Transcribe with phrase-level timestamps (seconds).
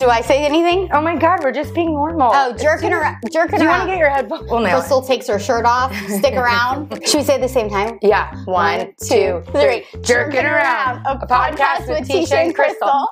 [0.00, 0.88] Do I say anything?
[0.92, 2.30] Oh my God, we're just being normal.
[2.32, 3.16] Oh, jerking around.
[3.32, 3.58] Jerking around.
[3.58, 4.48] Do you want to get your headphones?
[4.48, 4.80] We'll nail it.
[4.82, 5.92] Crystal takes her shirt off.
[6.06, 6.92] Stick around.
[7.04, 7.98] Should we say it at the same time?
[8.00, 8.32] Yeah.
[8.44, 9.86] One, two, three.
[10.02, 11.04] Jerking around.
[11.04, 13.08] A, podcast, with Teisha and Crystal.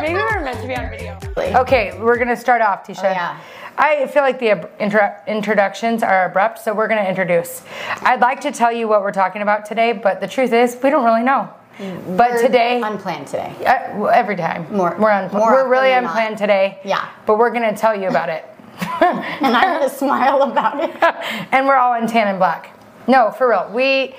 [0.00, 1.18] Maybe we were meant to be on video.
[1.60, 3.04] Okay, we're gonna start off, Teisha.
[3.04, 3.38] Oh, yeah.
[3.78, 7.62] I feel like the intro- introductions are abrupt, so we're gonna introduce.
[8.02, 10.90] I'd like to tell you what we're talking about today, but the truth is, we
[10.90, 11.48] don't really know.
[11.78, 13.52] But We're today, unplanned today.
[13.66, 16.04] uh, well, every time More- we're un- more we're really not.
[16.04, 16.78] unplanned today.
[16.84, 17.08] Yeah.
[17.26, 18.44] But we're gonna tell you about it,
[19.00, 20.90] And I'm gonna smile about it.
[21.52, 22.70] and we're all in tan and black.
[23.08, 23.70] No, for real.
[23.72, 24.14] We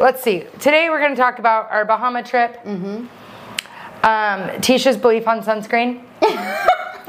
[0.00, 0.44] let's see.
[0.60, 2.56] Today we're gonna talk about our Bahama trip.
[2.64, 3.06] Mm-hmm.
[4.02, 6.02] Um, Teisha's belief on sunscreen.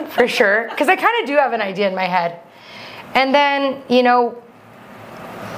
[0.10, 0.68] For sure.
[0.70, 2.40] Because I kind of do have an idea in my head.
[3.14, 4.42] And then, you know,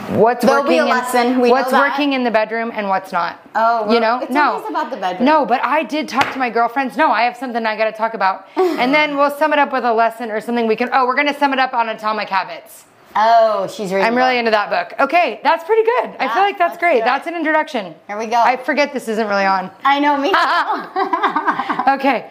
[0.09, 3.11] what's There'll working be a in- lesson, we what's working in the bedroom and what's
[3.11, 3.39] not.
[3.55, 5.25] Oh, you know, it's no, always about the bedroom.
[5.25, 6.97] No, but I did talk to my girlfriends.
[6.97, 9.73] No, I have something I got to talk about, and then we'll sum it up
[9.73, 10.89] with a lesson or something we can.
[10.93, 12.85] Oh, we're gonna sum it up on atomic habits.
[13.15, 14.05] Oh, she's reading.
[14.05, 14.39] I'm really book.
[14.39, 14.99] into that book.
[14.99, 16.15] Okay, that's pretty good.
[16.19, 17.03] I feel like that's great.
[17.03, 17.95] That's an introduction.
[18.05, 18.35] Here we go.
[18.37, 19.71] I forget this isn't really on.
[19.83, 20.31] I know me.
[21.97, 22.29] Okay,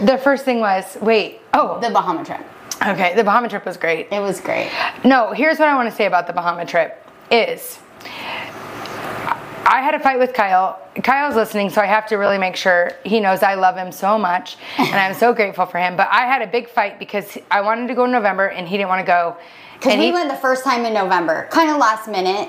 [0.00, 1.40] the first thing was wait.
[1.54, 2.40] Oh, the Bahama trip.
[2.86, 3.14] okay.
[3.14, 4.08] The Bahama trip was great.
[4.10, 4.70] It was great.
[5.04, 7.78] No, here's what I want to say about the Bahama trip is
[9.72, 10.80] I had a fight with Kyle.
[11.04, 14.18] Kyle's listening, so I have to really make sure he knows I love him so
[14.18, 15.96] much and I'm so grateful for him.
[15.96, 18.76] But I had a big fight because I wanted to go in November and he
[18.76, 19.36] didn't want to go.
[19.74, 22.48] Because we he- went the first time in November, kind of last minute.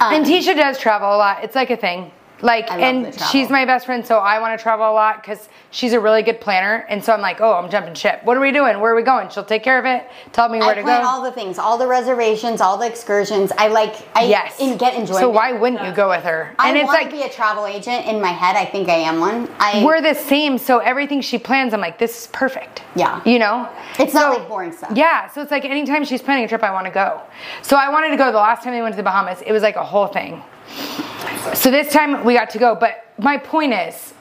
[0.00, 1.44] Um, And Teisha does travel a lot.
[1.44, 2.10] It's like a thing.
[2.42, 5.94] Like, and she's my best friend, so I want to travel a lot because she's
[5.94, 6.84] a really good planner.
[6.88, 8.22] And so I'm like, oh, I'm jumping ship.
[8.24, 8.78] What are we doing?
[8.78, 9.30] Where are we going?
[9.30, 10.06] She'll take care of it.
[10.32, 11.08] Tell me where I to plan go.
[11.08, 13.52] all the things, all the reservations, all the excursions.
[13.56, 13.96] I like.
[14.14, 14.60] I yes.
[14.60, 15.22] in, get enjoyment.
[15.22, 16.54] So why wouldn't you go with her?
[16.58, 18.54] I and it's want like to be a travel agent in my head.
[18.54, 19.48] I think I am one.
[19.58, 20.58] I we're the same.
[20.58, 22.82] So everything she plans, I'm like, this is perfect.
[22.94, 23.22] Yeah.
[23.24, 23.68] You know?
[23.98, 24.92] It's not like boring stuff.
[24.94, 25.28] Yeah.
[25.28, 27.22] So it's like anytime she's planning a trip, I want to go.
[27.62, 29.42] So I wanted to go the last time we went to the Bahamas.
[29.42, 30.42] It was like a whole thing.
[31.54, 32.74] So this time we got to go.
[32.74, 34.12] But my point is,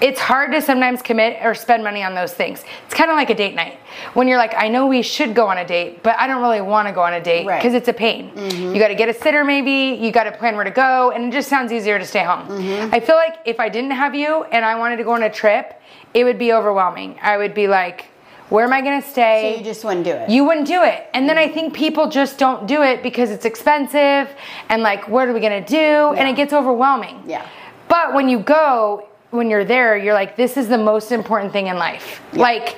[0.00, 2.64] it's hard to sometimes commit or spend money on those things.
[2.86, 3.78] It's kind of like a date night.
[4.14, 6.62] When you're like, I know we should go on a date, but I don't really
[6.62, 7.58] want to go on a date Right.
[7.60, 8.30] because it's a pain.
[8.30, 8.72] Mm-hmm.
[8.74, 11.24] You got to get a sitter maybe, you got to plan where to go, and
[11.26, 12.48] it just sounds easier to stay home.
[12.48, 12.94] Mm-hmm.
[12.94, 15.30] I feel like if I didn't have you and I wanted to go on a
[15.30, 15.78] trip,
[16.14, 17.18] it would be overwhelming.
[17.20, 18.06] I would be like,
[18.50, 19.52] where am I going to stay?
[19.52, 20.28] So you just wouldn't do it.
[20.28, 21.06] You wouldn't do it.
[21.14, 21.54] And then I mm.
[21.54, 24.28] think people just don't do it because it's expensive
[24.68, 25.76] and like, what are we gonna do?
[25.76, 27.22] And it gets overwhelming.
[27.26, 27.46] Yeah.
[27.88, 31.68] But when you go, when you're there, you're like, this is the most important thing
[31.68, 32.20] in life.
[32.32, 32.76] Like,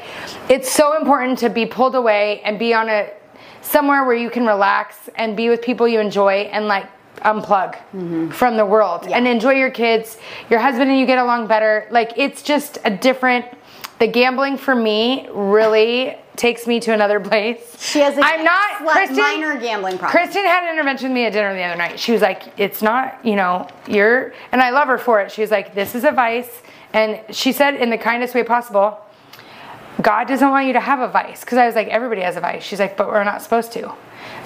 [0.50, 3.10] it's so important to be pulled away and be on a
[3.62, 6.86] somewhere where you can relax and be with people you enjoy and like
[7.20, 8.30] unplug mm-hmm.
[8.30, 10.18] from the world and enjoy your kids,
[10.50, 11.86] your husband and you get along better.
[11.90, 13.46] Like, it's just a different.
[13.98, 17.76] The gambling for me really takes me to another place.
[17.80, 19.16] She has a I'm not Kristen.
[19.18, 20.10] minor gambling problem.
[20.10, 22.00] Kristen had an intervention with me at dinner the other night.
[22.00, 25.30] She was like, "It's not, you know, you're," and I love her for it.
[25.30, 28.98] She was like, "This is a vice," and she said in the kindest way possible,
[30.00, 32.40] "God doesn't want you to have a vice." Because I was like, "Everybody has a
[32.40, 33.92] vice." She's like, "But we're not supposed to."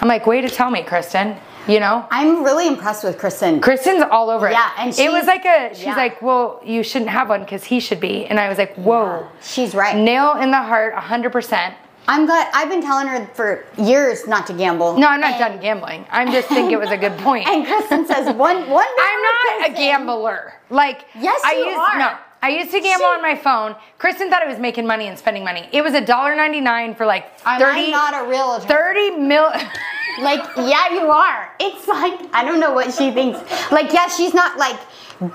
[0.00, 1.36] I'm like, "Way to tell me, Kristen."
[1.68, 3.60] You know, I'm really impressed with Kristen.
[3.60, 4.52] Kristen's all over it.
[4.52, 5.70] Yeah, and it was like a.
[5.74, 5.96] She's yeah.
[5.96, 9.26] like, "Well, you shouldn't have one because he should be," and I was like, "Whoa."
[9.42, 9.96] She's right.
[9.96, 11.74] Nail in the heart, 100%.
[12.08, 12.48] I'm glad.
[12.54, 14.96] I've been telling her for years not to gamble.
[14.96, 16.06] No, I'm not And- done gambling.
[16.12, 17.48] I'm just think it was a good point.
[17.48, 18.86] And Kristen says one one.
[19.00, 20.54] I'm not a gambler.
[20.70, 21.98] Like Yes, I you used, are.
[21.98, 23.74] No, I used to gamble She- on my phone.
[23.98, 25.68] Kristen thought I was making money and spending money.
[25.72, 27.86] It was a dollar ninety nine for like thirty.
[27.86, 28.68] I'm not a realtor.
[28.68, 29.50] Thirty mil.
[30.20, 31.52] Like, yeah, you are.
[31.60, 33.38] It's like I don't know what she thinks.
[33.70, 34.78] Like, yeah, she's not like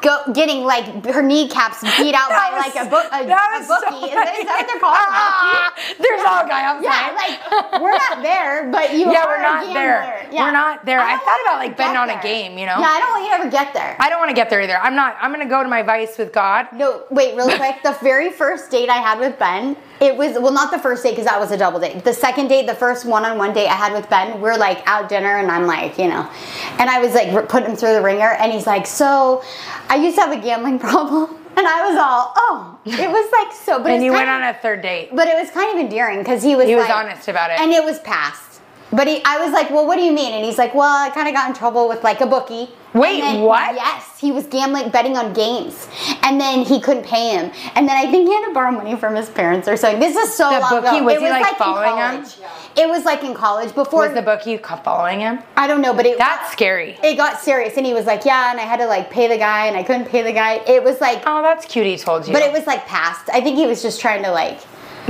[0.02, 3.26] go getting like her kneecaps beat out by was- like a book a, a
[3.58, 4.06] was so bookie.
[4.06, 4.98] is, that, is that what they're called?
[5.02, 6.86] Ah, There's all guy outside.
[6.86, 10.30] yeah, like we're not there, but you Yeah, are we're not there.
[10.32, 10.46] Yeah.
[10.46, 11.00] We're not there.
[11.00, 12.78] I don't thought about, like, betting on a game, you know?
[12.80, 13.98] Yeah, I don't want you to ever get there.
[14.00, 14.78] I don't want to get there either.
[14.78, 15.18] I'm not.
[15.20, 16.68] I'm gonna go to my vice with God.
[16.74, 17.82] No, wait, really quick.
[17.84, 21.12] The very first date I had with Ben, it was well, not the first date
[21.12, 22.04] because that was a double date.
[22.04, 25.38] The second date, the first one-on-one date I had with Ben, we're like out dinner,
[25.38, 26.28] and I'm like, you know,
[26.80, 29.44] and I was like putting him through the ringer, and he's like, so,
[29.90, 33.54] I used to have a gambling problem, and I was all, oh, it was like
[33.56, 35.16] so, but And you went of, on a third date.
[35.16, 37.60] but it was kind of endearing because he was He was honest about it.
[37.60, 38.51] and it was past.
[38.94, 40.34] But he, I was like, well, what do you mean?
[40.34, 42.70] And he's like, well, I kind of got in trouble with like a bookie.
[42.94, 43.74] Wait, then- what?
[43.76, 45.88] Yes, he was gambling, betting on games,
[46.24, 47.50] and then he couldn't pay him.
[47.76, 50.02] And then I think he had to borrow money from his parents or something.
[50.02, 51.06] This is so The long bookie, ago.
[51.06, 52.26] was it he, like, in following him?
[52.76, 54.02] It was like in college before.
[54.08, 55.40] Was the bookie following him?
[55.56, 56.98] I don't know, but it That's scary.
[57.02, 59.38] It got serious, and he was like, yeah, and I had to like pay the
[59.38, 60.56] guy, and I couldn't pay the guy.
[60.68, 61.86] It was like, Oh, that's cute.
[61.86, 62.34] He told you.
[62.34, 63.30] but it was like past.
[63.32, 64.60] I think he was just trying to like,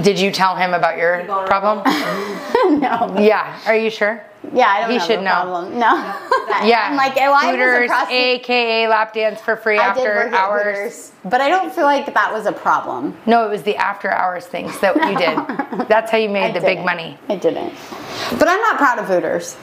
[0.02, 1.80] Did you tell him about your problem?
[2.80, 3.16] no.
[3.20, 3.60] yeah.
[3.66, 4.24] Are you sure?
[4.54, 5.32] Yeah, I don't He have should a know.
[5.32, 5.80] problem.
[5.80, 6.18] No.
[6.64, 6.90] Yeah.
[6.92, 10.16] I'm like, well, I Hooters, across the- aka lap dance for free I did after
[10.16, 10.76] work hours.
[10.78, 13.18] Hooters, but I don't feel like that was a problem.
[13.26, 15.88] No, it was the after hours things that you did.
[15.88, 16.86] That's how you made I the big didn't.
[16.86, 17.18] money.
[17.30, 17.74] I didn't.
[18.38, 19.56] But I'm not proud of Hooters.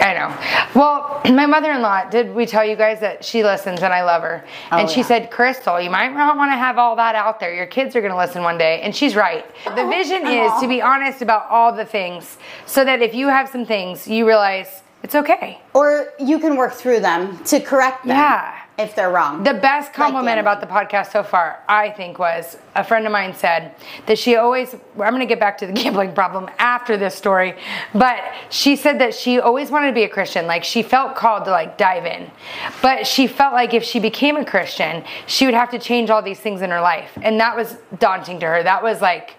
[0.00, 0.36] I know.
[0.74, 4.44] Well, my mother-in-law, did we tell you guys that she listens and I love her?
[4.72, 5.06] Oh, and she yeah.
[5.06, 7.54] said, Crystal, you might not want to have all that out there.
[7.54, 8.80] Your kids are going to listen one day.
[8.82, 9.44] And she's right.
[9.64, 10.56] The oh, vision oh.
[10.56, 14.06] is to be honest about all the things so that if you have some things,
[14.06, 15.60] you realize it's okay.
[15.74, 18.62] Or you can work through them to correct them Yeah.
[18.78, 19.42] If they're wrong.
[19.42, 20.40] The best compliment gambling.
[20.40, 23.74] about the podcast so far, I think, was a friend of mine said
[24.06, 27.56] that she always, I'm going to get back to the gambling problem after this story,
[27.94, 30.46] but she said that she always wanted to be a Christian.
[30.46, 32.30] Like she felt called to like dive in.
[32.82, 36.22] But she felt like if she became a Christian, she would have to change all
[36.22, 37.16] these things in her life.
[37.22, 38.62] And that was daunting to her.
[38.62, 39.36] That was like,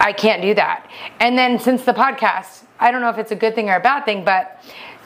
[0.00, 0.90] I can't do that.
[1.20, 3.80] And then since the podcast, I don't know if it's a good thing or a
[3.80, 4.60] bad thing, but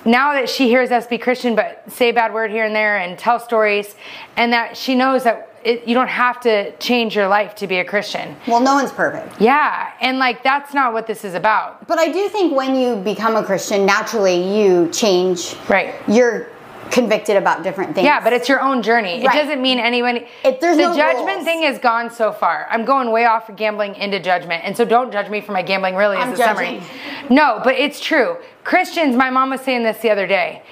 [0.06, 2.98] now that she hears us be Christian, but say a bad word here and there
[2.98, 3.94] and tell stories,
[4.36, 7.78] and that she knows that it, you don't have to change your life to be
[7.78, 8.36] a Christian.
[8.46, 9.40] well, no one's perfect.
[9.40, 11.86] Yeah, and like that's not what this is about.
[11.88, 15.56] But I do think when you become a Christian, naturally you change.
[15.68, 15.94] Right.
[16.06, 16.48] You're
[16.90, 18.04] convicted about different things.
[18.04, 19.22] Yeah, but it's your own journey.
[19.22, 20.24] It doesn't mean anyone.
[20.44, 21.44] It- there's the no judgment rules.
[21.44, 22.66] thing has gone so far.
[22.70, 25.62] I'm going way off of gambling into judgment, and so don't judge me for my
[25.62, 25.94] gambling.
[25.96, 26.82] Really, I'm as a summary.
[27.28, 28.36] No, but it's true.
[28.64, 29.16] Christians.
[29.16, 30.62] My mom was saying this the other day.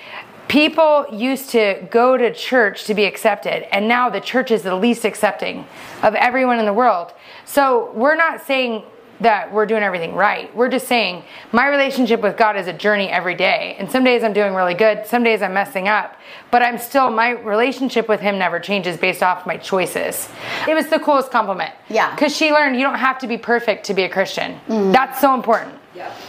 [0.49, 4.75] People used to go to church to be accepted, and now the church is the
[4.75, 5.67] least accepting
[6.03, 7.13] of everyone in the world.
[7.45, 8.83] So we're not saying
[9.21, 10.55] that we're doing everything right.
[10.57, 13.77] We're just saying my relationship with God is a journey every day.
[13.79, 16.17] And some days I'm doing really good, some days I'm messing up,
[16.51, 20.29] but I'm still, my relationship with Him never changes based off my choices.
[20.69, 21.73] It was the coolest compliment.
[21.89, 22.15] Yeah.
[22.15, 24.59] Because she learned you don't have to be perfect to be a Christian.
[24.69, 25.75] That's so important.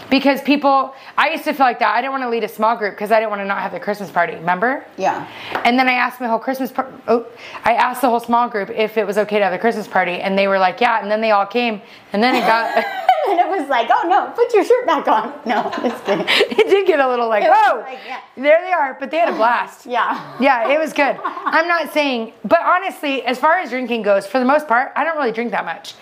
[0.09, 1.95] Because people, I used to feel like that.
[1.95, 3.71] I didn't want to lead a small group because I didn't want to not have
[3.71, 4.35] the Christmas party.
[4.35, 4.85] Remember?
[4.97, 5.27] Yeah.
[5.63, 7.25] And then I asked my whole Christmas par- oh,
[7.63, 10.13] I asked the whole small group if it was okay to have the Christmas party,
[10.13, 11.81] and they were like, "Yeah." And then they all came,
[12.13, 12.75] and then it got,
[13.27, 15.33] and it was like, oh no, put your shirt back on.
[15.45, 16.25] No, just kidding.
[16.29, 18.19] it did get a little like, "Whoa, like, yeah.
[18.35, 19.85] there they are," but they had a blast.
[19.85, 20.37] Yeah.
[20.39, 21.17] Yeah, it was good.
[21.23, 25.03] I'm not saying, but honestly, as far as drinking goes, for the most part, I
[25.03, 25.93] don't really drink that much.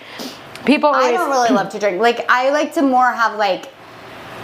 [0.65, 2.01] People always, I don't really love to drink.
[2.01, 3.69] Like I like to more have like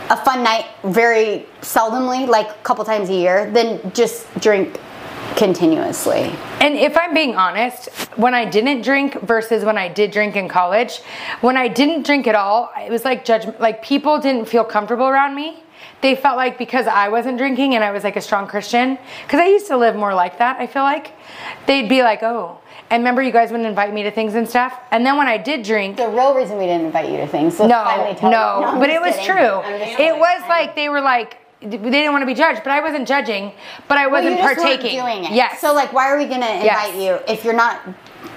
[0.10, 4.80] a fun night very seldomly, like a couple times a year, than just drink
[5.36, 6.36] continuously.
[6.60, 10.50] And if I'm being honest, when I didn't drink versus when I did drink in
[10.50, 11.00] college,
[11.42, 13.62] when I didn't drink at all, it was like judgment.
[13.62, 15.64] Like people didn't feel comfortable around me.
[16.02, 19.40] They felt like because I wasn't drinking and I was like a strong Christian, because
[19.40, 21.14] I used to live more like that, I feel like,
[21.68, 22.59] they'd be like, oh.
[22.92, 24.78] And remember, you guys wouldn't invite me to things and stuff.
[24.92, 27.56] And then when I did drink, The real reason we didn't invite you to things.
[27.58, 28.66] So no, finally tell no, you.
[28.66, 29.36] I'm but it was kidding.
[29.36, 29.46] true.
[29.62, 32.80] I'm It was like they were like they didn't want to be judged, but I
[32.80, 33.52] wasn't judging,
[33.90, 34.98] but I wasn't just weren't partaking.
[35.02, 35.32] doing it.
[35.34, 35.60] Yes.
[35.60, 36.96] So like, why are we gonna invite Yes.
[36.96, 37.82] you if you're not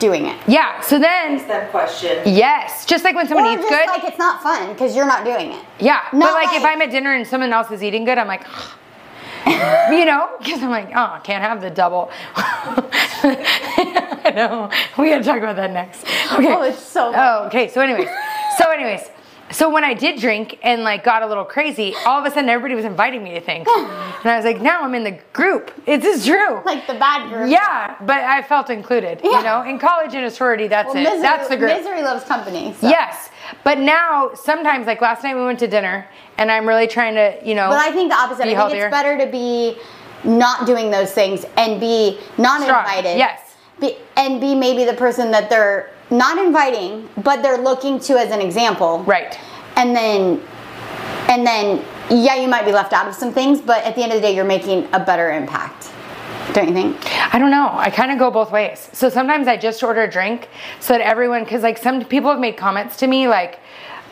[0.01, 0.37] doing it?
[0.49, 0.81] yeah.
[0.81, 2.19] So then, them question.
[2.27, 3.87] yes, just like when someone Or eats just good.
[3.89, 5.65] like it's not fun because you're not doing it.
[5.79, 8.27] Yeah, but Not like, if I'm at dinner and someone else is eating good, I'm
[8.27, 8.43] like,
[9.47, 12.11] you know, because I'm like, oh, I can't have the double.
[14.33, 14.71] I know.
[14.99, 16.05] We gotta talk about that next.
[16.07, 16.53] Oh, okay.
[16.55, 17.69] Oh, it's so Oh, okay.
[17.69, 18.09] So, anyways,
[18.59, 19.09] so anyways,
[19.51, 22.49] so when I did drink and like got a little crazy, all of a sudden
[22.49, 25.71] everybody was inviting me to things, and I was like, now I'm in the group.
[25.87, 26.63] It is true.
[26.65, 27.51] Like the bad group.
[27.51, 29.21] yeah, but I felt included.
[29.23, 29.39] Yeah.
[29.39, 31.03] You know, in college and a sorority, that's Well, it.
[31.05, 31.77] misery, that's the group.
[31.77, 32.75] Misery loves company.
[32.81, 32.89] so.
[32.89, 33.29] Yes.
[33.65, 36.07] But now, sometimes, like last night, we went to dinner,
[36.39, 37.69] and I'm really trying to, you know.
[37.69, 38.43] But I think the opposite.
[38.43, 38.87] I think healthier.
[38.87, 39.77] it's better to be
[40.25, 42.85] not doing those things and be not Strong.
[42.85, 43.19] invited.
[43.19, 43.52] Yes.
[43.83, 48.31] Be, and be maybe the person that they're not inviting, but they're looking to as
[48.31, 49.03] an example.
[49.03, 49.37] Right.
[49.77, 50.41] And then,
[51.29, 54.13] and then, yeah, you might be left out of some things, but at the end
[54.13, 55.91] of the day, you're making a better impact.
[56.53, 56.97] Don't you think?
[57.35, 57.71] I don't know.
[57.73, 58.89] I kind of go both ways.
[58.93, 60.49] So sometimes I just order a drink
[60.79, 63.59] so that everyone, because like some people have made comments to me like,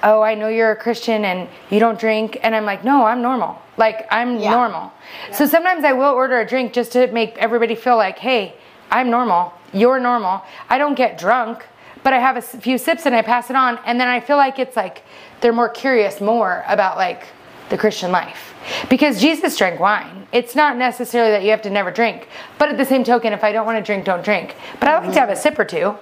[0.03, 2.39] oh, I know you're a Christian and you don't drink.
[2.43, 3.61] And I'm like, no, I'm normal.
[3.77, 4.51] Like, I'm Yeah.
[4.53, 4.93] normal.
[5.33, 8.55] So sometimes I will order a drink just to make everybody feel like, hey,
[8.91, 9.53] I'm normal.
[9.73, 10.43] You're normal.
[10.69, 11.67] I don't get drunk,
[12.03, 13.79] but I have a few sips and I pass it on.
[13.87, 15.03] And then I feel like it's like
[15.41, 17.27] they're more curious more about like,
[17.71, 18.53] the Christian life.
[18.91, 20.27] Because Jesus drank wine.
[20.33, 22.29] It's not necessarily that you have to never drink.
[22.59, 24.57] But at the same token, if I don't want to drink, don't drink.
[24.79, 25.95] But I like to have a sip or two.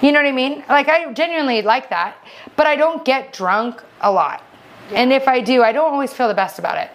[0.00, 0.62] You know what I mean?
[0.68, 2.16] Like I genuinely like that.
[2.54, 4.44] But I don't get drunk a lot.
[4.92, 6.90] And if I do, I don't always feel the best about it.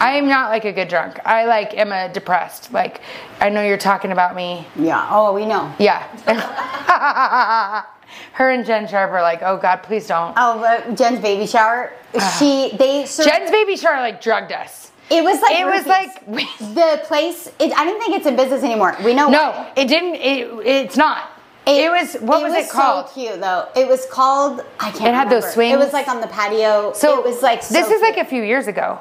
[0.00, 1.18] I am not like a good drunk.
[1.24, 2.72] I like am a depressed.
[2.72, 3.00] Like
[3.40, 4.66] I know you're talking about me.
[4.76, 5.06] Yeah.
[5.10, 5.72] Oh, we know.
[5.78, 6.06] Yeah.
[8.32, 10.34] Her and Jen Sharp are like, oh God, please don't.
[10.36, 11.92] Oh, but Jen's baby shower.
[12.14, 12.38] Uh-huh.
[12.38, 14.92] She they Jen's baby shower like drugged us.
[15.10, 16.26] it was like It was like
[16.74, 17.48] the place.
[17.58, 18.96] It, I don't think it's in business anymore.
[19.04, 19.28] We know.
[19.28, 19.72] no, why.
[19.76, 20.16] it didn't.
[20.16, 21.30] It, it's not.
[21.66, 23.08] It, was what was, it called?
[23.08, 23.68] So cute though.
[23.74, 24.60] It was called.
[24.78, 25.06] I can't.
[25.06, 25.74] It had those swings.
[25.74, 26.92] It was like on the patio.
[26.92, 27.62] So it was like.
[27.62, 29.00] So this is like a few years ago.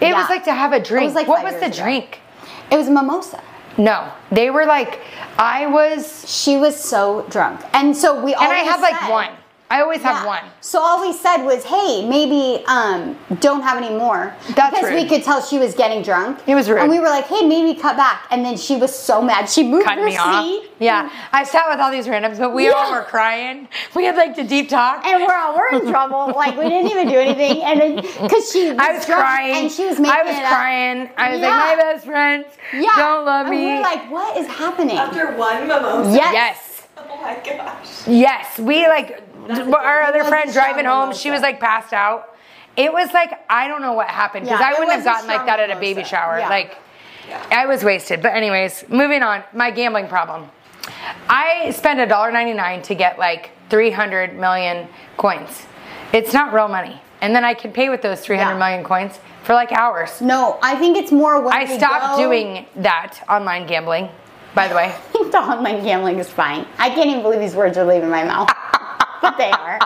[0.00, 1.06] It was like to have a drink.
[1.06, 1.82] Was like what was the ago.
[1.82, 2.20] drink?
[2.70, 3.42] It was a mimosa.
[3.76, 5.00] No, they were like,
[5.38, 8.34] I was, She was so drunk, and so we.
[8.34, 9.37] All And I had like one.
[9.70, 10.26] I always have Yeah.
[10.26, 10.40] one.
[10.62, 15.06] So all we said was, "Hey, maybe um, don't have any more." That's because we
[15.06, 16.38] could tell she was getting drunk.
[16.46, 16.78] It was rude.
[16.78, 19.48] and we were like, "Hey, maybe cut back." And then she was so mad.
[19.48, 20.42] She moved Cut her me off.
[20.44, 20.70] seat.
[20.80, 23.68] Yeah, I sat with all these randoms, but we all were crying.
[23.94, 25.04] We had like the deep talk.
[25.04, 26.32] And we're all we're in trouble.
[26.34, 29.54] Like we didn't even do anything, and then because she I was drunk crying.
[29.64, 30.52] and she was making I was it up.
[30.52, 31.10] crying.
[31.18, 31.48] I was Yeah.
[31.48, 33.66] like, my best friends Yeah, don't love and me.
[33.66, 34.96] We're like, what is happening?
[34.96, 36.10] After one mimosa.
[36.14, 36.32] yes.
[36.32, 36.64] yes.
[36.96, 38.06] Oh my gosh.
[38.06, 41.12] Yes, we like our other friend driving home.
[41.14, 42.34] She was like passed out.
[42.76, 45.46] It was like I don't know what happened because Yeah, I wouldn't have gotten like
[45.46, 46.38] that at a baby shower.
[46.38, 46.48] Yeah.
[46.48, 46.76] Like
[47.50, 48.22] I was wasted.
[48.22, 49.42] But anyways, moving on.
[49.52, 50.48] My gambling problem.
[51.28, 55.66] I spent $1.99 to get like 300 million coins.
[56.12, 57.00] It's not real money.
[57.20, 58.58] And then I can pay with those 300 Yeah.
[58.58, 60.20] million coins for like hours.
[60.20, 64.08] No, I think it's more when I stopped go- doing that online gambling,
[64.54, 64.94] by the way.
[65.12, 66.64] the online gambling is fine.
[66.78, 68.48] I can't even believe these words are leaving my mouth,
[69.36, 69.78] they are.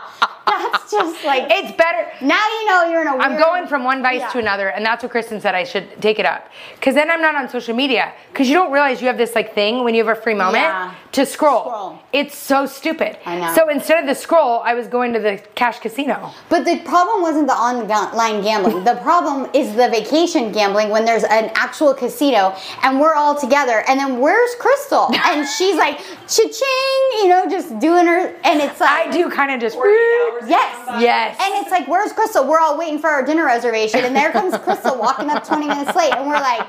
[0.46, 2.06] That's just like It's better.
[2.20, 3.16] now you know you're in a.
[3.16, 4.28] I'm weird- going from one vice Yeah.
[4.30, 6.48] to another, and that's what Kristen said I should take it up.
[6.74, 8.12] Because then I'm not on social media.
[8.32, 10.64] Because you don't realize you have this like thing when you have a free moment
[10.64, 10.92] Yeah.
[11.12, 11.62] To scroll.
[11.62, 11.98] Scroll.
[12.12, 13.18] It's so stupid.
[13.26, 13.54] I know.
[13.54, 16.32] So instead of the scroll, I was going to the cash casino.
[16.48, 18.84] But the problem wasn't the online gambling.
[18.84, 23.84] The problem is the vacation gambling when there's an actual casino and we're all together.
[23.88, 25.10] And then where's Crystal?
[25.32, 28.34] And she's like, cha-ching, you know, just doing her.
[28.44, 29.76] And it's like, I do kind of just.
[29.76, 30.78] Yes.
[30.78, 31.02] to come back.
[31.02, 31.38] Yes.
[31.40, 32.46] And it's like, where's Crystal?
[32.46, 34.00] We're all waiting for our dinner reservation.
[34.00, 36.12] And there comes Crystal walking up 20 minutes late.
[36.12, 36.66] And we're like,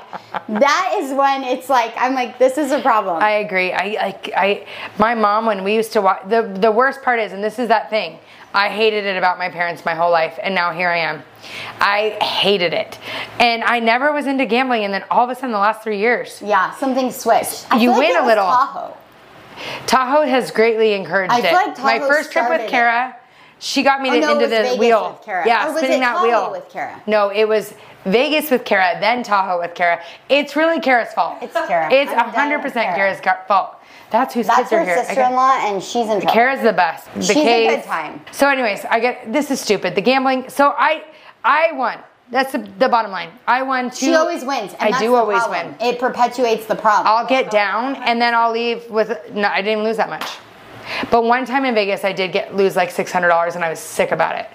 [0.48, 3.22] that is when it's like, I'm like, this is a problem.
[3.22, 3.72] I agree.
[3.72, 4.66] I like I
[4.98, 7.68] my mom when we used to watch the the worst part is and this is
[7.68, 8.18] that thing.
[8.52, 11.22] I hated it about my parents my whole life and now here I am.
[11.80, 12.98] I hated it.
[13.40, 15.98] And I never was into gambling and then all of a sudden the last 3
[15.98, 17.66] years yeah, something switched.
[17.70, 18.44] I You feel like win a little.
[18.44, 18.96] Tahoe.
[19.86, 21.52] Tahoe has greatly encouraged I it.
[21.52, 22.68] like my first trip with.
[22.70, 23.16] Kara,
[23.58, 25.20] she got me Oh, no, into the Vegas wheel.
[25.26, 27.02] Yeah, Or was spinning it that Tahoe wheel with Kara?
[27.06, 27.74] No, it was
[28.04, 30.00] Vegas with Kara, then Tahoe with Kara.
[30.28, 31.38] It's really Kara's fault.
[31.40, 31.90] It's Kara.
[31.92, 33.16] It's hundred percent Kara.
[33.16, 33.76] Kara's fault.
[34.10, 34.94] That's whose That's kids are her here.
[34.94, 36.32] I get- sister-in-law, and she's in trouble.
[36.32, 37.12] Kara's the best.
[37.14, 38.20] The She's a good time.
[38.32, 39.94] So, anyways, I get this is stupid.
[39.94, 40.48] The gambling.
[40.48, 41.04] So I,
[41.42, 41.98] I won.
[42.30, 43.30] That's the, the bottom line.
[43.46, 44.06] I won two.
[44.06, 44.74] She always wins.
[44.80, 45.76] And I do always problem.
[45.78, 45.88] win.
[45.88, 47.06] It perpetuates the problem.
[47.06, 49.10] I'll get down and then I'll leave with.
[49.32, 50.38] No, I didn't lose that much.
[51.10, 53.70] But one time in Vegas, I did get lose like six hundred dollars, and I
[53.70, 54.48] was sick about it.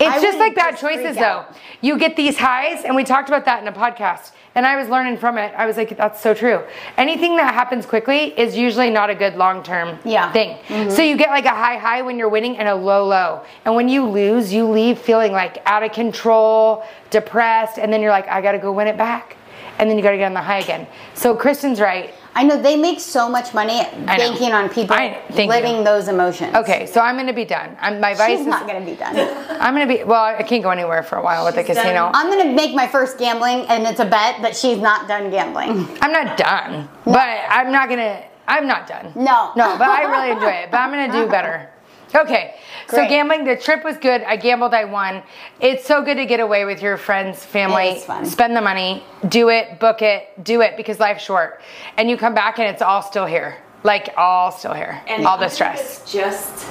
[0.02, 1.44] I just like bad just choices, though.
[1.80, 4.88] You get these highs, and we talked about that in a podcast, and I was
[4.88, 5.52] learning from it.
[5.56, 6.62] I was like, that's so true.
[6.96, 10.30] Anything that happens quickly is usually not a good long term Yeah.
[10.32, 10.56] thing.
[10.68, 10.90] Mm-hmm.
[10.90, 13.74] So you get like a high high when you're winning and a low low, and
[13.74, 18.28] when you lose, you leave feeling like out of control, depressed, and then you're like,
[18.28, 19.36] I got to go win it back,
[19.78, 20.86] and then you got to get on the high again.
[21.14, 22.14] So Kristen's right.
[22.36, 25.84] I know they make so much money banking on people I- thank living you.
[25.84, 26.54] those emotions.
[26.54, 27.76] Okay, so I'm gonna be done.
[27.80, 29.16] I'm, my vice She's is not gonna be done.
[29.60, 30.22] I'm gonna be well.
[30.24, 31.92] I can't go anywhere for a while with the casino.
[31.92, 32.12] done.
[32.14, 35.86] I'm gonna make my first gambling, and it's a bet that she's not done gambling.
[36.02, 38.24] I'm not done, but I'm not gonna.
[38.46, 39.12] I'm not done.
[39.14, 39.52] No.
[39.56, 40.70] no, but I really enjoy it.
[40.70, 41.70] But I'm gonna do better.
[42.14, 42.54] Okay,
[42.88, 43.44] so gambling.
[43.44, 44.22] The trip was good.
[44.22, 44.72] I gambled.
[44.72, 45.22] I won.
[45.60, 47.88] It's so good to get away with your friends, family.
[47.88, 48.24] It is fun.
[48.24, 49.02] Spend the money.
[49.28, 49.80] Do it.
[49.80, 50.44] Book it.
[50.44, 51.60] Do it because life's short.
[51.96, 53.56] And you come back and it's all still here.
[53.82, 55.02] Like all still here.
[55.08, 56.00] And all the stress.
[56.02, 56.66] It's just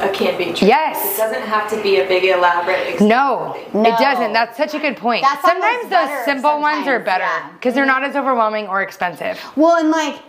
[0.00, 0.68] a camping trip.
[0.68, 1.14] Yes.
[1.14, 3.00] It doesn't have to be a big elaborate.
[3.00, 3.56] No.
[3.72, 3.82] No.
[3.82, 4.32] it doesn't.
[4.32, 5.22] That's such a good point.
[5.22, 7.52] That's sometimes those simple ones are sometimes, better yeah.
[7.52, 9.40] because they're not as overwhelming or expensive.
[9.56, 10.20] Well, and like,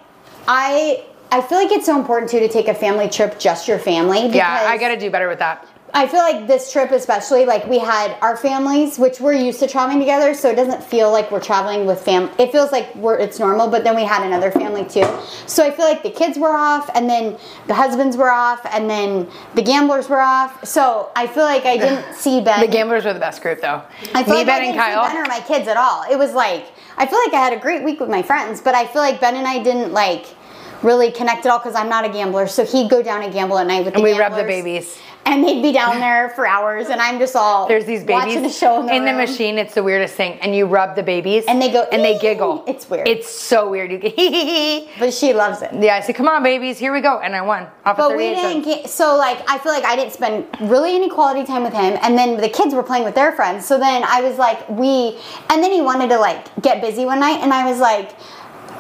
[0.47, 3.79] I I feel like it's so important too to take a family trip, just your
[3.79, 4.27] family.
[4.29, 5.67] Yeah, I got to do better with that.
[5.91, 9.67] I feel like this trip, especially, like we had our families, which we're used to
[9.67, 12.29] traveling together, so it doesn't feel like we're traveling with fam.
[12.37, 15.07] It feels like we're it's normal, but then we had another family too.
[15.47, 18.87] So I feel like the kids were off, and then the husbands were off, and
[18.87, 20.63] then the gamblers were off.
[20.63, 22.59] So I feel like I didn't see Ben.
[22.59, 23.81] The gamblers were the best group, though.
[24.13, 25.07] I feel Me, like Ben, I and didn't see Kyle.
[25.07, 26.03] Ben or my kids at all.
[26.11, 26.67] It was like
[26.97, 29.19] I feel like I had a great week with my friends, but I feel like
[29.21, 30.25] Ben and I didn't like
[30.81, 32.47] really connect at all because I'm not a gambler.
[32.47, 34.97] So he'd go down and gamble at night with And the we rub the babies.
[35.25, 38.45] and they'd be down there for hours, and I'm just all There's these babies watching
[38.45, 39.17] a show in the, room.
[39.17, 39.57] machine.
[39.57, 42.63] It's the weirdest thing, and you rub the babies, And they go, and they giggle.
[42.67, 43.07] It's weird.
[43.07, 43.91] It's so weird.
[43.91, 43.99] You.
[44.99, 45.71] But she loves it.
[45.73, 48.17] Yeah, I said, "Come on, babies, here we go," and I won off But of
[48.17, 51.73] we didn't so like I feel like I didn't spend really any quality time with
[51.73, 53.65] him, and then the kids were playing with their friends.
[53.65, 55.17] So then I was like, we,
[55.49, 58.11] and then he wanted to like get busy one night, and I was like,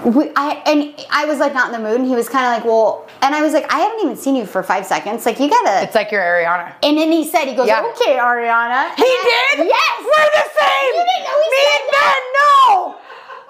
[0.05, 2.51] we, I and I was like not in the mood, and he was kind of
[2.53, 5.39] like, well, and I was like, I haven't even seen you for five seconds, like
[5.39, 5.83] you gotta.
[5.83, 6.73] It's like your Ariana.
[6.83, 7.83] and then he said, he goes, Yeah.
[7.95, 8.95] okay, Ariana.
[8.95, 9.67] He I- did?
[9.67, 9.99] Yes.
[9.99, 10.91] We're the same.
[10.95, 12.15] You didn't know he Me said and that?
[12.15, 12.95] Ben, no.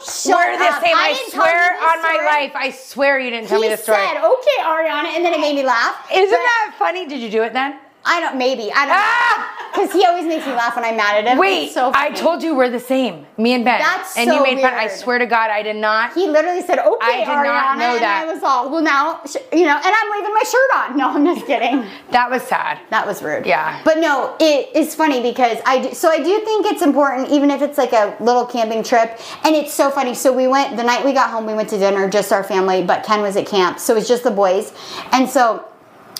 [0.01, 0.82] Shut We're the up.
[0.82, 0.96] same.
[0.96, 2.51] I, didn't swear on my life.
[2.56, 4.00] I swear you didn't tell He me the story.
[4.01, 6.08] He said, okay, Ariana, and then it made me laugh.
[6.12, 7.06] Isn't But that funny?
[7.06, 7.77] Did you do it then?
[8.06, 8.38] I don't.
[8.38, 8.96] Maybe I don't.
[8.96, 9.56] Ah!
[9.72, 11.38] Because he always makes me laugh when I'm mad at him.
[11.38, 13.25] Wait, It's so I told you we're the same.
[13.38, 13.79] Me and Ben.
[13.79, 14.74] That's so and you so made fun.
[14.74, 16.13] I swear to God, I did not.
[16.13, 18.24] He literally said, "Okay, I did not Ariana," know and that.
[18.27, 19.22] I was all, "Well, now,
[19.53, 20.98] you know," and I'm leaving my shirt on.
[20.98, 21.86] No, I'm just kidding.
[22.12, 22.79] That was sad.
[22.89, 23.46] That was rude.
[23.46, 23.82] Yeah.
[23.86, 27.51] But no, it is funny because I do, so I do think it's important, even
[27.51, 29.20] if it's like a little camping trip.
[29.44, 30.15] And it's so funny.
[30.15, 31.46] So we went the night we got home.
[31.46, 34.08] We went to dinner, just our family, but Ken was at camp, so it was
[34.08, 34.74] just the boys.
[35.12, 35.65] And so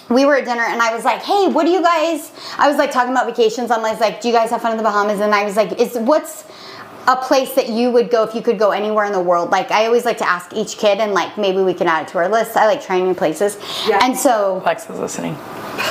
[0.10, 2.78] we were at dinner and I was like, hey, what do you guys, I was
[2.78, 3.72] like talking about vacations.
[3.72, 5.20] I'm like, like, do you guys have fun in the Bahamas?
[5.20, 6.46] And I was like, is what's
[7.08, 9.50] a place that you would go if you could go anywhere in the world?
[9.50, 12.12] Like, I always like to ask each kid and like maybe we can add it
[12.12, 12.56] to our list.
[12.56, 13.58] I like trying new places.
[13.88, 14.00] Yeah.
[14.02, 15.38] And so, Alexa's listening.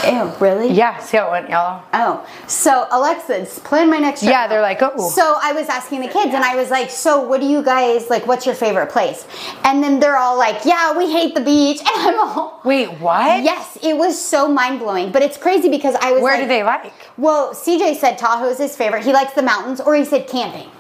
[0.07, 0.71] Ew, really?
[0.73, 1.83] Yeah, see how it went yellow?
[1.93, 4.31] Oh, so Alexa's plan my next trip.
[4.31, 5.11] Yeah, they're like, oh.
[5.11, 8.11] So I was asking the kids, and I was like, "So, what do you guys
[8.11, 8.27] like?
[8.27, 9.27] What's your favorite place?"
[9.65, 13.43] And then they're all like, "Yeah, we hate the beach," and I'm all, Wait, what?
[13.43, 16.49] "Yes, it was so mind blowing." But it's crazy because I was Where like, do
[16.49, 16.93] they like?
[17.17, 19.05] Well, CJ said Tahoe's his favorite.
[19.05, 20.71] He likes the mountains, or he said camping.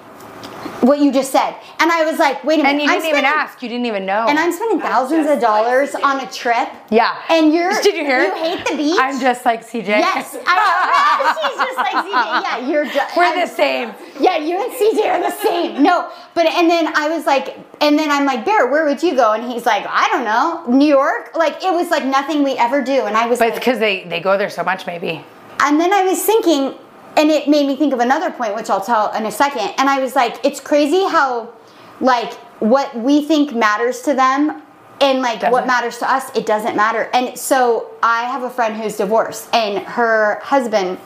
[0.80, 3.08] What you just said, and I was like, "Wait a minute!" And you I'm didn't
[3.08, 3.62] even spending- ask.
[3.62, 4.26] You didn't even know.
[4.28, 6.04] And I'm spending thousands of just like dollars CJ.
[6.04, 6.68] on a trip.
[6.90, 7.16] yeah.
[7.28, 8.22] And you're Did you hear?
[8.22, 8.96] You hate the beach.
[9.00, 9.88] I'm just like CJ.
[9.88, 11.34] Yes, I.
[11.48, 12.42] She's just like CJ.
[12.48, 13.16] Yeah, you're just.
[13.16, 13.92] We're the same.
[14.20, 15.82] Yeah, you and CJ are the same.
[15.82, 19.14] No, but and then I was like, and then I'm like, Bear, where would you
[19.16, 19.32] go?
[19.32, 21.36] And he's like, I don't know, New York.
[21.36, 23.02] Like it was like nothing we ever do.
[23.06, 25.24] And I was But it's like, because they, they go there so much, maybe.
[25.60, 26.74] and then I was thinking,
[27.18, 29.74] and it made me think of another point, which I'll tell in a second.
[29.76, 31.52] And I was like, it's crazy how,
[32.00, 34.62] like, what we think matters to them
[35.00, 35.66] and like what Doesn't.
[35.66, 37.10] matters to us, it doesn't matter.
[37.12, 40.98] And so I have a friend who's divorced, and her husband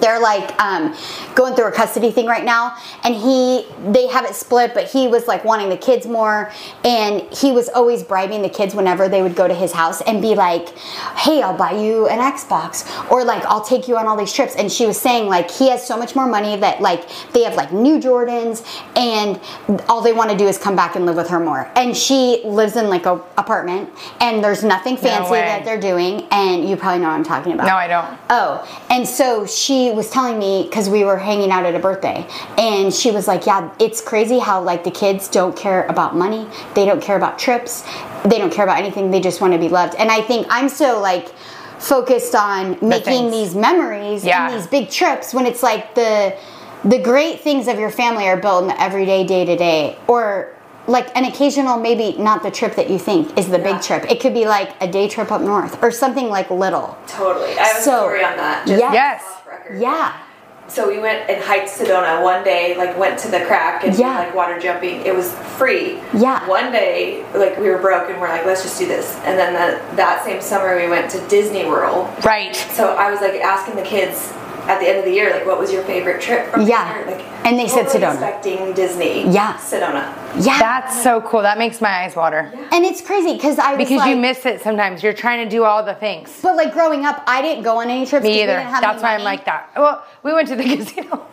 [0.00, 0.94] they're like um,
[1.34, 5.08] going through a custody thing right now and he they have it split but he
[5.08, 6.50] was like wanting the kids more
[6.84, 10.20] and he was always bribing the kids whenever they would go to his house and
[10.22, 10.76] be like
[11.16, 14.54] hey i'll buy you an xbox or like i'll take you on all these trips
[14.56, 17.54] and she was saying like he has so much more money that like they have
[17.54, 18.64] like new jordans
[18.96, 19.40] and
[19.88, 22.42] all they want to do is come back and live with her more and she
[22.44, 23.88] lives in like a apartment
[24.20, 25.40] and there's nothing fancy way.
[25.40, 28.18] that they're doing and you probably know what i'm talking about No, I don't.
[28.30, 32.26] Oh, and so she was telling me because we were hanging out at a birthday,
[32.56, 36.46] and she was like, "Yeah, it's crazy how like the kids don't care about money,
[36.74, 37.84] they don't care about trips,
[38.24, 39.10] they don't care about anything.
[39.10, 41.28] They just want to be loved." And I think I'm so like
[41.78, 43.32] focused on making things.
[43.32, 44.46] these memories Yeah.
[44.48, 46.34] and these big trips when it's like the
[46.84, 50.54] the great things of your family are built in the everyday, day to day, or
[50.86, 53.72] like an occasional, maybe not the trip that you think is the Yeah.
[53.72, 54.10] big trip.
[54.10, 56.96] It could be like a day trip up north or something like little.
[57.08, 57.58] Totally.
[57.58, 58.66] I have So- a story on that.
[58.66, 58.94] Just Yes.
[58.94, 59.22] Yes.
[59.68, 59.80] Record.
[59.80, 60.24] Yeah.
[60.68, 64.18] So we went and hiked Sedona one day, like went to the crack and Yeah.
[64.18, 65.00] like water jumping.
[65.06, 65.98] It was free.
[66.12, 66.46] Yeah.
[66.46, 69.16] One day, like we were broke and we're like, let's just do this.
[69.24, 72.06] And then that that same summer we went to Disney World.
[72.22, 72.54] Right.
[72.54, 74.30] So I was like asking the kids
[74.68, 76.92] at the end of the year, like, what was your favorite trip from Yeah.
[76.94, 77.06] here?
[77.06, 78.12] Like, And they said totally Sedona.
[78.12, 79.28] Expecting Disney.
[79.30, 79.54] Yeah.
[79.54, 80.12] Sedona.
[80.44, 80.58] Yeah.
[80.58, 81.40] That's so cool.
[81.42, 82.50] That makes my eyes water.
[82.54, 82.68] Yeah.
[82.72, 85.02] and it's crazy because I was Because like, you miss it sometimes.
[85.02, 86.38] You're trying to do all the things.
[86.42, 88.22] But like growing up, I didn't go on any trips.
[88.24, 88.52] Me we either.
[88.58, 89.70] didn't have That's any why I'm like that.
[89.76, 91.26] Well, we went to the casino.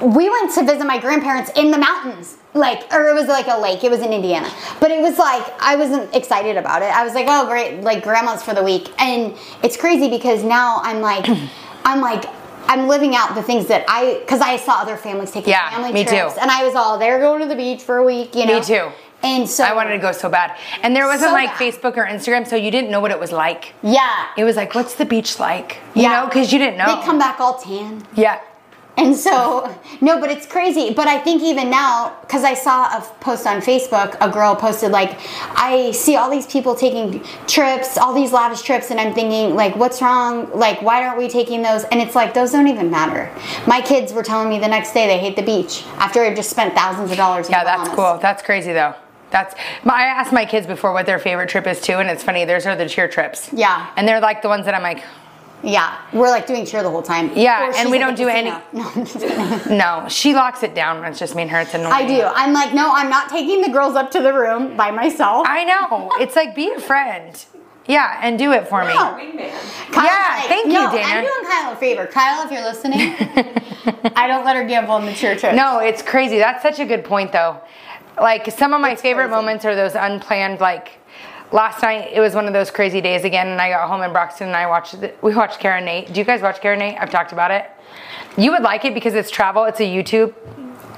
[0.00, 3.58] We went to visit my grandparents in the mountains, like, or it was like a
[3.60, 3.84] lake.
[3.84, 6.86] It was in Indiana, but it was like I wasn't excited about it.
[6.96, 10.80] I was like, oh great, like grandma's for the week, and it's crazy because now
[10.82, 11.26] I'm like,
[11.84, 12.24] I'm like.
[12.70, 15.92] I'm living out the things that I, because I saw other families taking Yeah, family
[15.92, 16.10] me too.
[16.10, 18.58] trips, and I was all they're going to the beach for a week, you know.
[18.60, 18.88] Me too.
[19.22, 20.56] And so I wanted to go so bad.
[20.82, 21.58] And there wasn't So like bad.
[21.58, 23.74] Facebook or Instagram, so you didn't know what it was like.
[23.82, 24.28] Yeah.
[24.38, 25.76] It was like, what's the beach like?
[25.94, 26.20] You Yeah.
[26.20, 26.86] know, because you didn't know.
[26.96, 28.06] They come back all tan.
[28.14, 28.40] yeah.
[29.00, 30.92] And so, no, but it's crazy.
[30.92, 34.90] But I think even now, because I saw a post on Facebook, a girl posted,
[34.90, 35.18] like,
[35.56, 39.74] I see all these people taking trips, all these lavish trips, and I'm thinking, like,
[39.74, 40.50] what's wrong?
[40.52, 41.84] Like, why aren't we taking those?
[41.84, 43.32] And it's like, those don't even matter.
[43.66, 46.50] My kids were telling me the next day they hate the beach after I just
[46.50, 48.18] spent thousands of dollars Yeah, that's cool.
[48.20, 48.94] That's crazy though.
[49.30, 52.22] That's my, I asked my kids before what their favorite trip is too, and it's
[52.22, 52.44] funny.
[52.44, 53.50] Theirs are the cheer trips.
[53.52, 53.90] Yeah.
[53.96, 55.02] And they're like the ones that I'm like,
[55.62, 57.30] Yeah, we're like doing cheer the whole time.
[57.36, 58.62] Yeah, and we at don't do casino.
[58.72, 60.06] No, I'm just no.
[60.08, 61.04] She locks it down.
[61.04, 61.60] It's just me and her.
[61.60, 61.92] It's annoying.
[61.92, 62.22] I do.
[62.22, 65.46] I'm like, no, I'm not taking the girls up to the room by myself.
[65.48, 66.10] I know.
[66.18, 67.44] It's like be a friend.
[67.86, 68.94] Yeah, and do it for me.
[68.94, 69.16] No.
[69.18, 69.50] Wingman.
[69.92, 72.06] Kyle's Yeah, thank you, no, Dana." I'm doing Kyle a favor.
[72.06, 73.00] Kyle, if you're listening,
[74.16, 75.54] I don't let her gamble on the cheer trip.
[75.54, 76.38] No, it's crazy.
[76.38, 77.60] That's such a good point, though.
[78.20, 79.34] Like some of my It's favorite crazy.
[79.36, 80.60] moments are those unplanned.
[80.60, 80.99] Like
[81.52, 84.12] last night, it was one of those crazy days again, and I got home in
[84.12, 85.00] Broxton and I watched.
[85.00, 86.12] The, we watched Kara and Nate.
[86.12, 87.00] Do you guys watch Kara and Nate?
[87.00, 87.70] I've talked about it.
[88.36, 89.64] You would like it because it's travel.
[89.64, 90.34] It's a YouTube.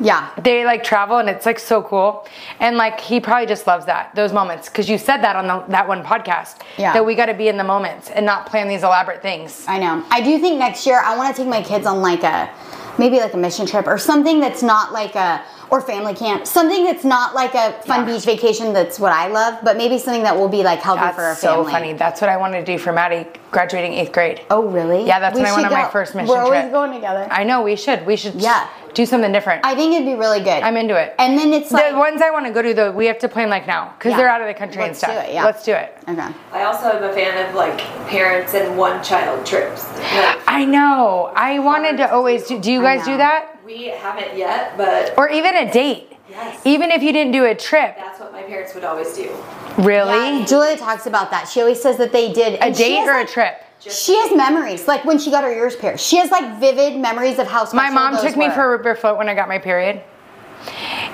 [0.00, 0.30] Yeah.
[0.42, 2.26] They like travel and it's like so cool.
[2.60, 5.64] And like he probably just loves that those moments because you said that on the,
[5.70, 6.60] that one podcast.
[6.76, 6.92] Yeah.
[6.92, 9.64] That we got to be in the moments and not plan these elaborate things.
[9.68, 10.04] I know.
[10.10, 12.50] I do think next year I want to take my kids on like a
[12.98, 16.46] maybe like a mission trip or something that's not like a or family camp.
[16.46, 18.14] Something that's not like a fun Yeah.
[18.14, 21.16] beach vacation that's what I love, but maybe something that will be like healthy That's
[21.16, 21.64] for a family.
[21.64, 21.92] so funny.
[21.94, 24.42] That's what I wanted to do for Maddie graduating eighth grade.
[24.50, 25.06] Oh really?
[25.06, 25.90] Yeah, that's We when I went should on my go.
[25.90, 26.72] first mission We're always trip.
[26.72, 27.26] going together.
[27.30, 28.04] I know we should.
[28.04, 28.66] We should Yeah.
[28.92, 29.64] do something different.
[29.64, 30.62] I think it'd be really good.
[30.62, 31.14] I'm into it.
[31.18, 33.48] And then it's the ones I want to go to though, we have to plan
[33.48, 34.16] like now because Yeah.
[34.18, 35.12] they're out of the country and Let's stuff.
[35.12, 35.44] do it, yeah.
[35.46, 35.96] Let's do it.
[36.06, 36.28] Okay.
[36.52, 39.86] I also am a fan of like parents and one child trips.
[40.14, 41.30] Like, I know.
[41.34, 42.58] I wanted to always do.
[42.58, 43.46] Do you guys do that?
[43.64, 46.08] We haven't yet, but Or even a date.
[46.28, 46.64] Yes.
[46.64, 47.94] Even if you didn't do a trip.
[47.96, 49.30] that's what my parents would always do.
[49.78, 50.38] Really?
[50.38, 51.48] Yeah, Julia talks about that.
[51.48, 53.62] She always says that they did A date has, or a trip?
[53.80, 56.06] She has memories, like when she got her ears pierced.
[56.06, 58.54] She has like vivid memories of how My mom those took me were.
[58.54, 60.02] for a root beer float when I got my period,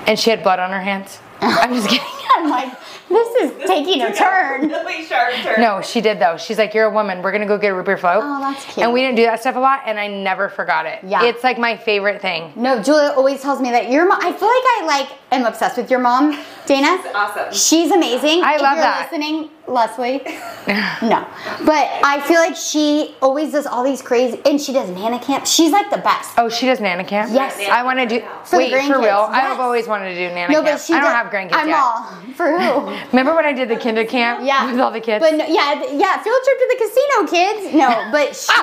[0.07, 1.19] and she had blood on her hands.
[1.41, 2.05] I'm just kidding.
[2.35, 2.73] I'm like,
[3.09, 4.69] this is taking a turn.
[4.79, 5.59] Really sharp turn.
[5.61, 6.37] No, she did though.
[6.37, 7.21] She's like, "You're a woman.
[7.21, 8.79] We're gonna go get a root beer float." Oh, that's cute.
[8.85, 10.99] And we didn't do that stuff a lot, and I never forgot it.
[11.03, 11.23] Yeah.
[11.25, 12.53] it's like my favorite thing.
[12.55, 14.19] No, Julia always tells me that your mom.
[14.21, 16.97] I feel like I like am obsessed with your mom, Dana.
[17.03, 17.53] She's awesome.
[17.53, 18.43] She's amazing.
[18.43, 19.09] I if love you're that.
[19.11, 20.21] Listening, Leslie.
[21.01, 21.25] no,
[21.65, 25.45] but I feel like she always does all these crazy, and she does Nana camp.
[25.45, 26.31] She's like the best.
[26.37, 27.31] Oh, she does Nana camp.
[27.33, 27.57] Yes.
[27.69, 28.25] I want to do.
[28.45, 29.01] For wait, for real?
[29.01, 29.29] yes.
[29.31, 30.77] I've always wanted to do Nana no, camp.
[30.77, 30.93] but she.
[30.93, 31.77] I don't does- have grandkids I'm yet.
[31.77, 32.03] all
[32.35, 33.07] for who?
[33.11, 34.41] Remember when I did the kinder camp?
[34.43, 35.23] Yeah, with all the kids.
[35.23, 37.75] But no, yeah, yeah, field trip to the casino, kids.
[37.75, 38.53] No, but she,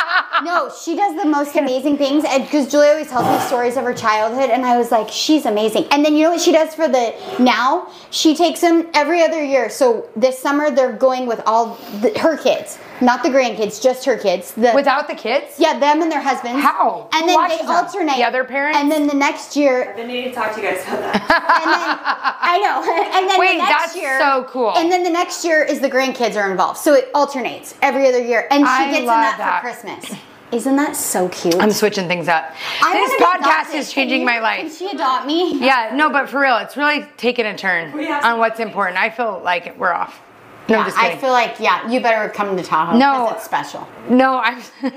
[0.44, 3.84] no, she does the most amazing things, and because Julia always tells me stories of
[3.84, 5.86] her childhood, and I was like, she's amazing.
[5.90, 7.92] And then you know what she does for the now?
[8.10, 9.68] She takes them every other year.
[9.68, 14.16] So this summer they're going with all the, her kids, not the grandkids, just her
[14.16, 14.52] kids.
[14.52, 15.54] The, Without the kids?
[15.58, 16.62] yeah, them and their husbands.
[16.62, 17.08] How?
[17.12, 17.74] And Who then watches they them?
[17.74, 18.16] alternate.
[18.16, 18.78] The other parents?
[18.78, 21.14] And then the next year, I've been needing to talk to you guys about that.
[21.62, 21.98] and then
[22.40, 23.12] I know.
[23.16, 24.72] And then Wait, the next that's year, so cool.
[24.76, 28.22] And then the next year is the grandkids are involved, so it alternates every other
[28.22, 29.60] year, and she I gets in love that, that.
[29.62, 30.18] for Christmas.
[30.52, 31.56] Isn't that so cute?
[31.56, 32.54] I'm switching things up.
[32.80, 33.74] I this podcast adopted.
[33.80, 34.60] is changing Can my life.
[34.60, 35.58] Can she adopt me?
[35.58, 37.92] Yeah, no, but for real, it's really taken a turn
[38.22, 38.96] on what's important.
[39.00, 40.20] I feel like we're off.
[40.68, 42.98] No, Yeah, I feel like yeah, you better come to Tahoe.
[42.98, 43.86] No, it's special.
[44.08, 44.60] no, I'm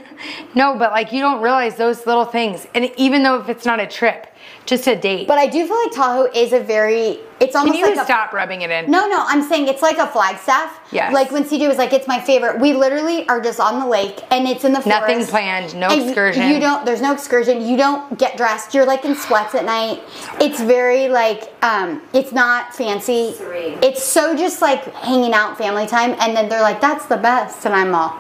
[0.56, 3.80] no, but like you don't realize those little things, and even though if it's not
[3.80, 4.34] a trip,
[4.66, 5.28] just a date.
[5.28, 7.20] But I do feel like Tahoe is a very.
[7.40, 8.92] It's almost can almost you like a stop rubbing it in?
[8.92, 10.78] No, no, I'm saying it's like a Flagstaff.
[10.92, 11.14] Yes.
[11.14, 12.60] Like when CJ was like, it's my favorite.
[12.60, 15.02] We literally are just on the lake and it's in the forest.
[15.02, 16.50] Nothing planned, no And you- excursion.
[16.50, 16.86] You don't.
[16.86, 17.62] There's no excursion.
[17.66, 18.74] You don't get dressed.
[18.74, 20.02] You're like in sweats at night.
[20.42, 21.54] It's very like.
[21.64, 22.02] Um.
[22.14, 23.34] It's not fancy.
[23.34, 23.80] Serene.
[23.82, 27.66] It's so just like hanging out, family time, and then they're like, "That's the best,"
[27.66, 28.18] and I'm all.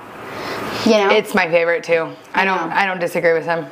[0.86, 1.10] You know.
[1.10, 2.10] It's my favorite too.
[2.34, 2.70] I don't.
[2.70, 2.76] know.
[2.76, 3.66] I don't disagree with him.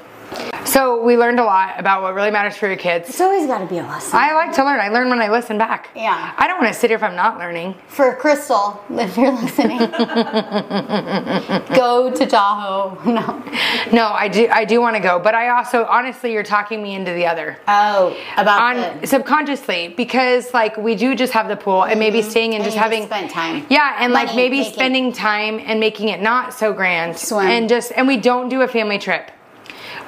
[0.65, 3.09] So we learned a lot about what really matters for your kids.
[3.09, 4.11] It's always got to be a lesson.
[4.13, 4.79] I like to learn.
[4.79, 5.89] I learn when I listen back.
[5.95, 6.33] Yeah.
[6.37, 7.73] I don't want to sit here if I'm not learning.
[7.87, 9.77] For Crystal, if you're listening,
[11.75, 12.97] go to Tahoe.
[13.17, 13.43] No.
[13.91, 14.47] No, I do.
[14.51, 17.57] I do want to go, but I also, honestly, you're talking me into the other.
[17.67, 22.29] Oh, about on subconsciously because like we do just have the pool and maybe mm-hmm.
[22.29, 23.65] staying and, And just having spent time.
[23.69, 24.73] yeah and like maybe making.
[24.73, 27.47] spending time and making it not so grand Swim.
[27.47, 29.31] and just and we don't do a family trip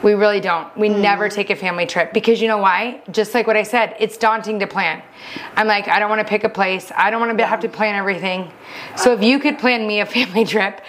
[0.03, 1.01] we really don't we Mm-hmm.
[1.01, 4.17] never take a family trip because you know why just like what i said it's
[4.17, 5.01] daunting to plan
[5.55, 7.69] i'm like i don't want to pick a place i don't want to have to
[7.69, 8.51] plan everything
[8.95, 10.81] so if you could plan me a family trip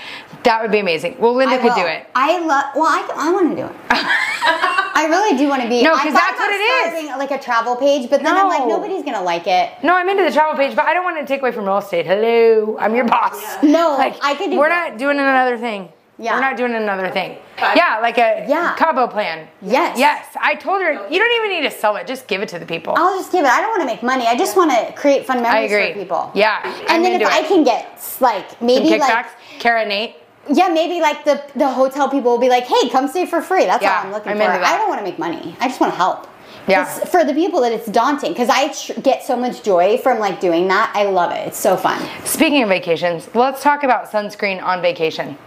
[0.45, 2.65] that would be amazing well linda I could do it I love.
[2.75, 3.77] Well, I, I want to do it.
[3.91, 5.83] I really do want to be.
[5.83, 7.11] No, I 'cause thought that's what it is.
[7.19, 9.71] Like a travel page, but then I'm like, nobody's gonna like it.
[9.83, 11.79] No, I'm into the travel page, but I don't want to take away from real
[11.79, 12.07] estate.
[12.07, 13.41] Hello, I'm your boss.
[13.63, 13.71] Yeah.
[13.71, 14.91] No, I could do We're both.
[14.91, 15.89] not doing another thing.
[16.21, 16.35] Yeah.
[16.35, 17.39] We're not doing another thing.
[17.59, 18.75] Yeah, like a Yeah.
[18.77, 19.49] combo plan.
[19.63, 19.99] Yes.
[19.99, 20.27] Yes.
[20.41, 22.07] I told her you don't even need to sell it.
[22.07, 22.93] Just give it to the people.
[22.97, 23.49] I'll just give it.
[23.51, 24.27] I don't want to make money.
[24.27, 26.31] I just want to create fun memories for people.
[26.35, 26.61] Yeah.
[26.63, 27.49] And I'm then if I it.
[27.49, 29.27] can get like maybe like
[29.59, 30.17] Kara Nate.
[30.49, 33.65] yeah maybe like the the hotel people will be like hey come stay for free.
[33.65, 34.45] That's Yeah, all I'm looking I'm for.
[34.45, 35.57] I don't want to make money.
[35.59, 36.27] I just want to help.
[36.69, 36.85] Yeah.
[36.85, 40.39] For the people that it's daunting because I tr- get so much joy from like
[40.41, 40.93] doing that.
[40.95, 41.49] I love it.
[41.49, 42.01] It's so fun.
[42.25, 45.39] Speaking of vacations, let's talk about sunscreen on vacation.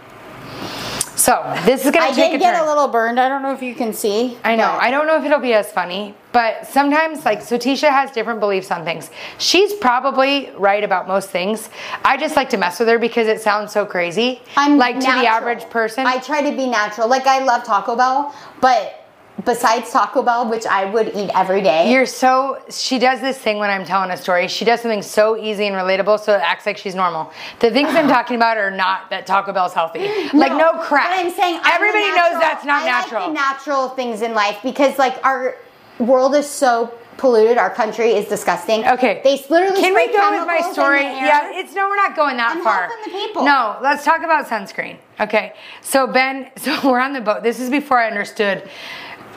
[1.16, 2.64] So this is gonna I take did get turn.
[2.64, 3.20] a little burned.
[3.20, 4.36] I don't know if you can see.
[4.44, 4.70] I know.
[4.70, 8.40] I don't know if it'll be as funny, but sometimes, like, so Teisha has different
[8.40, 9.10] beliefs on things.
[9.38, 11.68] She's probably right about most things.
[12.04, 14.42] I just like to mess with her because it sounds so crazy.
[14.56, 16.06] I'm like to the average person.
[16.06, 17.08] I try to be natural.
[17.08, 19.03] Like I love Taco Bell, but
[19.44, 21.92] besides Taco Bell, which I would eat every day.
[21.92, 22.62] You're so.
[22.70, 24.48] She does this thing when I'm telling a story.
[24.48, 27.32] She does something so easy and relatable, so it acts like she's normal.
[27.60, 30.00] The things I'm talking about are not that Taco Bell's healthy.
[30.34, 31.10] like no crap.
[31.10, 33.20] But I'm saying I'm everybody the knows that's not I natural.
[33.22, 35.56] Like the natural things in life because like our
[35.98, 37.58] world is so polluted.
[37.58, 38.86] Our country is disgusting.
[38.86, 39.20] Okay.
[39.24, 41.02] They literally Can we go with my story?
[41.02, 42.88] Yeah, it's no, we're not going that I'm far.
[42.88, 43.44] helping the people.
[43.44, 44.98] No, let's talk about sunscreen.
[45.20, 45.54] Okay.
[45.80, 47.42] So Ben, so we're on the boat.
[47.42, 48.68] This is before I understood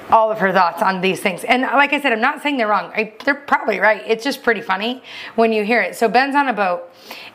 [0.10, 1.44] all of her thoughts on these things.
[1.44, 2.92] And like I said, I'm not saying they're wrong.
[2.96, 4.04] I, they're probably right.
[4.06, 5.04] It's just pretty funny
[5.36, 5.96] when you hear it.
[5.96, 6.90] So Ben's on a boat,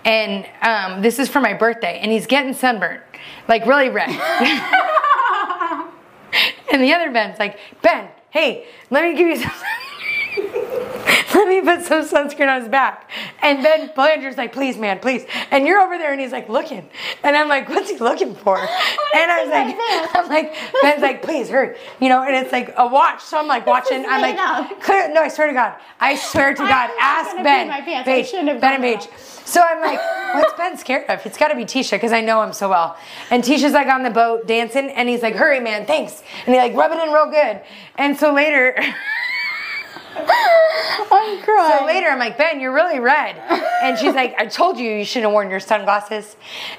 [0.05, 3.03] and um, this is for my birthday, and he's getting sunburned,
[3.49, 4.09] like really red.
[6.73, 9.53] and the other Ben's like, Ben, hey, let me give you some.
[11.35, 13.11] Let me put some sunscreen on his back.
[13.43, 15.27] And Ben Blander's like, please, man, please.
[15.51, 16.89] And you're over there and he's like looking.
[17.25, 18.59] And I'm like, what's he looking for?
[19.15, 21.77] And I was like, I'm like, Ben's like, please hurry.
[22.01, 23.23] You know, and it's like a watch.
[23.23, 24.07] So I'm like watching.
[24.09, 25.75] I'm like, clear, no, I swear to God.
[26.01, 26.91] I swear to God.
[26.99, 27.67] Ask Ben.
[27.67, 28.09] pee my pants.
[28.09, 29.09] I Paige, Ben and Paige.
[29.45, 30.01] So I'm like,
[30.35, 31.27] what's Ben scared of?
[31.27, 32.97] It's got to be Teisha because I know him so well.
[33.31, 36.23] And Teisha's like on the boat dancing, and he's like, hurry, man, thanks.
[36.47, 37.61] And he like rub it in real good.
[37.97, 38.81] And so later.
[40.17, 41.79] I'm crying.
[41.79, 43.37] So later, I'm like, Ben, you're really red.
[43.83, 46.37] And she's like, I told you you shouldn't have worn your sunglasses.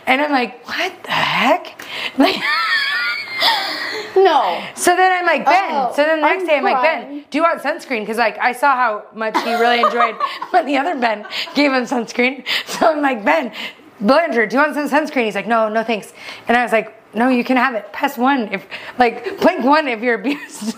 [0.08, 1.82] And I'm like, what the heck?
[2.18, 2.36] Like,
[4.16, 4.64] no.
[4.76, 5.72] so then I'm like, Ben.
[5.72, 8.02] Oh, so then the next I'm day, I'm like, Ben, do you want sunscreen?
[8.02, 10.16] Because like I saw how much he really enjoyed
[10.52, 12.46] when the other Ben gave him sunscreen.
[12.66, 13.52] So I'm like, Ben,
[14.00, 15.26] Belanger, do you want some sunscreen?
[15.26, 16.14] He's like, no, no thanks.
[16.48, 17.92] And I was like, no, you can have it.
[17.94, 18.66] Press one if,
[18.98, 20.76] like, blink one if you're abused.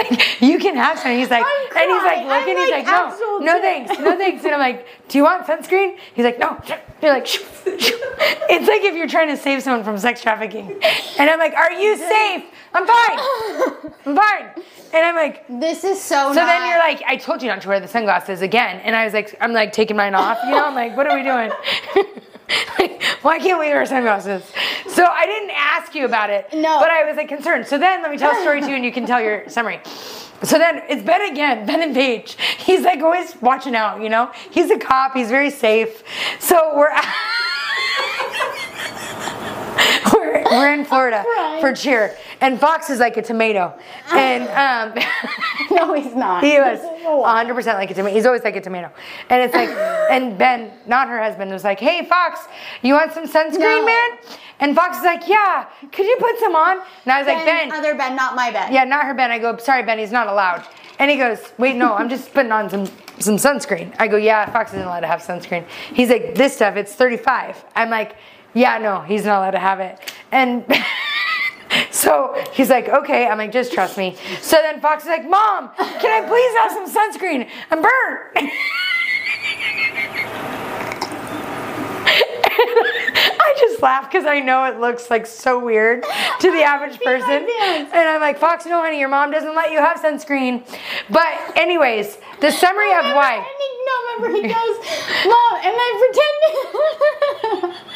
[0.10, 1.12] like you can have some.
[1.12, 1.44] He's like,
[1.76, 2.56] and he's like looking.
[2.56, 4.44] I'm he's like like, no, no thanks, no thanks.
[4.44, 5.98] And I'm like, do you want sunscreen?
[6.14, 6.60] He's like, no.
[7.02, 7.98] You're like, shoo, shoo.
[8.50, 10.80] it's like if you're trying to save someone from sex trafficking,
[11.18, 12.44] and I'm like, are you safe?
[12.72, 13.92] I'm fine.
[14.06, 14.64] I'm fine.
[14.92, 16.28] And I'm like, This is so.
[16.28, 18.80] so then you're like, I told you not to wear the sunglasses again.
[18.80, 20.38] And I was like, I'm like taking mine off.
[20.44, 21.50] You know, I'm like, what are we doing?
[22.78, 24.44] like, why can't we wear sunglasses?
[24.88, 26.48] So I didn't ask you about it.
[26.52, 26.80] No.
[26.80, 27.66] But I was like concerned.
[27.66, 29.80] So then let me tell a story to you and you can tell your summary.
[30.42, 32.36] So then it's Ben again, Ben and Paige.
[32.58, 34.32] He's like always watching out, you know?
[34.50, 36.02] He's a cop, he's very safe.
[36.38, 36.90] So we're
[40.50, 41.24] we're, in Florida
[41.60, 42.16] for cheer.
[42.40, 43.72] And Fox is like a tomato.
[44.12, 44.44] And
[44.98, 45.04] um
[45.70, 46.42] no, he's not.
[46.44, 47.46] he was This is a lot.
[47.46, 48.14] 100% like a tomato.
[48.14, 48.90] He's always like a tomato.
[49.28, 49.68] And it's like,
[50.10, 52.40] and Ben, not her husband, was like, hey, Fox,
[52.82, 53.86] you want some sunscreen, No.
[53.86, 54.10] man?
[54.60, 56.78] And Fox is like, yeah, could you put some on?
[57.04, 58.72] And I was like, Ben, Ben, other Ben, not my Ben.
[58.72, 59.30] yeah, not her Ben.
[59.30, 60.66] I go, sorry, Ben, he's not allowed.
[60.98, 62.86] And he goes, wait, no, I'm just putting on some
[63.18, 63.94] some sunscreen.
[63.98, 65.66] I go, yeah, Fox isn't allowed to have sunscreen.
[65.94, 67.64] He's like, this stuff, it's 35.
[67.74, 68.16] I'm like,
[68.54, 69.98] yeah, no, he's not allowed to have it.
[70.32, 70.64] And
[71.90, 73.26] so he's like, okay.
[73.26, 74.16] I'm like, just trust me.
[74.40, 77.48] So then Fox is like, Mom, can I please have some sunscreen?
[77.70, 78.52] I'm burnt.
[82.62, 87.48] I just laugh because I know it looks like so weird to the average person.
[87.58, 90.66] And I'm like, Fox, no, honey, your mom doesn't let you have sunscreen.
[91.08, 93.44] But, anyways, the summary of why.
[93.86, 94.76] No, remember he goes,
[95.24, 95.88] Mom, and I
[97.52, 97.89] pretended.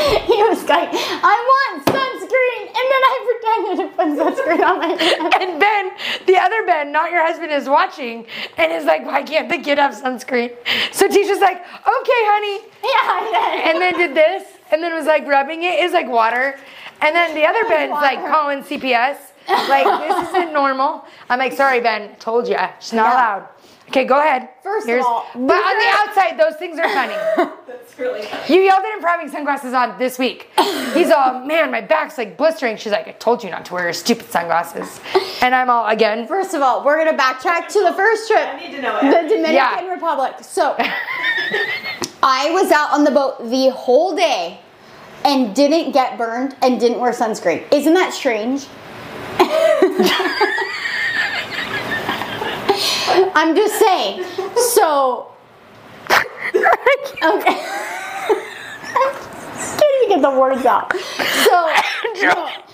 [0.26, 4.86] he was like, I want sunscreen, and then I pretended to put sunscreen on my
[5.02, 5.34] hand.
[5.40, 5.90] And Ben,
[6.26, 9.78] the other Ben, not your husband, is watching and is like, why can't the kid
[9.78, 10.50] have sunscreen?
[10.92, 12.66] So Teisha's like, okay, honey.
[12.84, 15.74] Yeah, And then did this, and then was like rubbing it.
[15.80, 16.58] It's like water.
[17.02, 19.16] And then the other Ben's like calling CPS.
[19.48, 21.04] Like, this isn't normal.
[21.28, 22.56] I'm like, sorry, Ben, told you.
[22.78, 23.12] She's not Yeah.
[23.14, 23.48] allowed.
[23.90, 24.48] Okay, go ahead.
[24.62, 27.14] First of all, but on the outside, those things are funny.
[27.66, 28.54] That's really funny.
[28.54, 30.48] You yelled at him for having sunglasses on this week.
[30.94, 32.76] He's all, man, my back's like blistering.
[32.76, 35.00] She's like, I told you not to wear your stupid sunglasses.
[35.42, 38.46] And I'm all, again, First of all, we're gonna backtrack to the first trip.
[38.46, 39.10] I need to know the.
[39.28, 39.90] Dominican Yeah.
[39.92, 40.34] Republic.
[40.42, 40.76] So
[42.22, 44.60] I was out on the boat the whole day
[45.24, 47.64] and didn't get burned and didn't wear sunscreen.
[47.72, 48.66] Isn't that strange?
[53.34, 54.24] I'm just saying.
[54.74, 55.32] So
[56.10, 57.56] okay.
[59.78, 60.92] Can't even get the words out.
[60.92, 61.52] So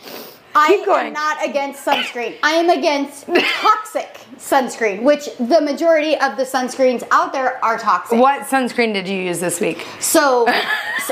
[0.59, 2.37] I am not against sunscreen.
[2.43, 8.19] I am against toxic sunscreen, which the majority of the sunscreens out there are toxic.
[8.19, 9.87] what sunscreen did you use this week?
[10.01, 10.47] So,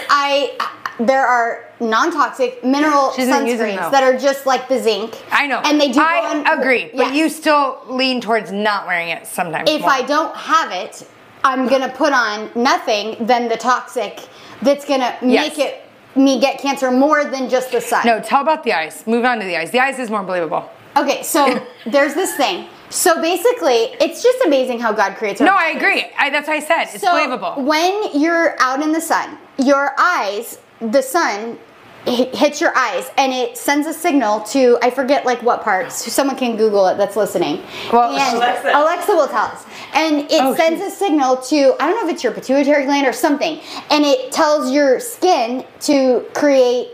[0.08, 0.56] I
[0.98, 5.22] there are non-toxic mineral She doesn't use them, sunscreens that are just like the zinc.
[5.30, 5.60] I know.
[5.64, 6.00] and they do.
[6.00, 9.70] I on- agree, but you still lean towards not wearing it sometimes.
[9.70, 9.90] If more.
[9.90, 11.06] I don't have it,
[11.44, 14.20] I'm gonna put on nothing than the toxic
[14.62, 15.56] that's gonna Yes.
[15.56, 15.80] make it
[16.16, 18.02] me get cancer more than just the sun.
[18.06, 19.04] no, tell about the eyes.
[19.06, 19.70] Move on to the eyes.
[19.72, 20.68] The eyes is more believable.
[20.96, 22.68] Okay, so there's this thing.
[22.88, 25.40] So basically, it's just amazing how God creates.
[25.40, 26.04] our No, I agree.
[26.16, 26.84] I, that's what I said.
[26.94, 27.54] It's so believable.
[27.64, 31.58] when you're out in the sun, your eyes, the sun
[32.06, 36.12] hi- hits your eyes and it sends a signal to I forget like what parts.
[36.12, 37.62] Someone can Google it that's listening.
[37.92, 38.70] Well, and Alexa.
[38.74, 39.64] Alexa will tell us.
[39.94, 40.88] And it Oh, sends shoot.
[40.88, 44.32] a signal to I don't know if it's your pituitary gland or something, and it
[44.32, 46.88] tells your skin to create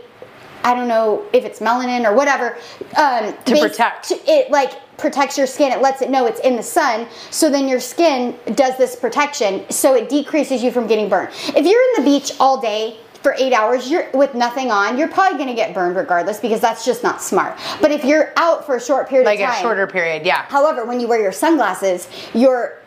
[0.63, 2.55] I don't know if it's melanin or whatever.
[2.95, 4.09] Um, To bas- protect.
[4.09, 5.71] to- it like protects your skin.
[5.71, 7.07] It lets it know it's in the sun.
[7.31, 9.65] So then your skin does this protection.
[9.71, 11.29] So it decreases you from getting burned.
[11.55, 15.07] If you're in the beach all day for eight hours, you're with nothing on, you're
[15.07, 17.57] probably gonna get burned regardless because that's just not smart.
[17.79, 20.43] But if you're out for a short period like of a shorter period, yeah.
[20.49, 22.79] However, when you wear your sunglasses, your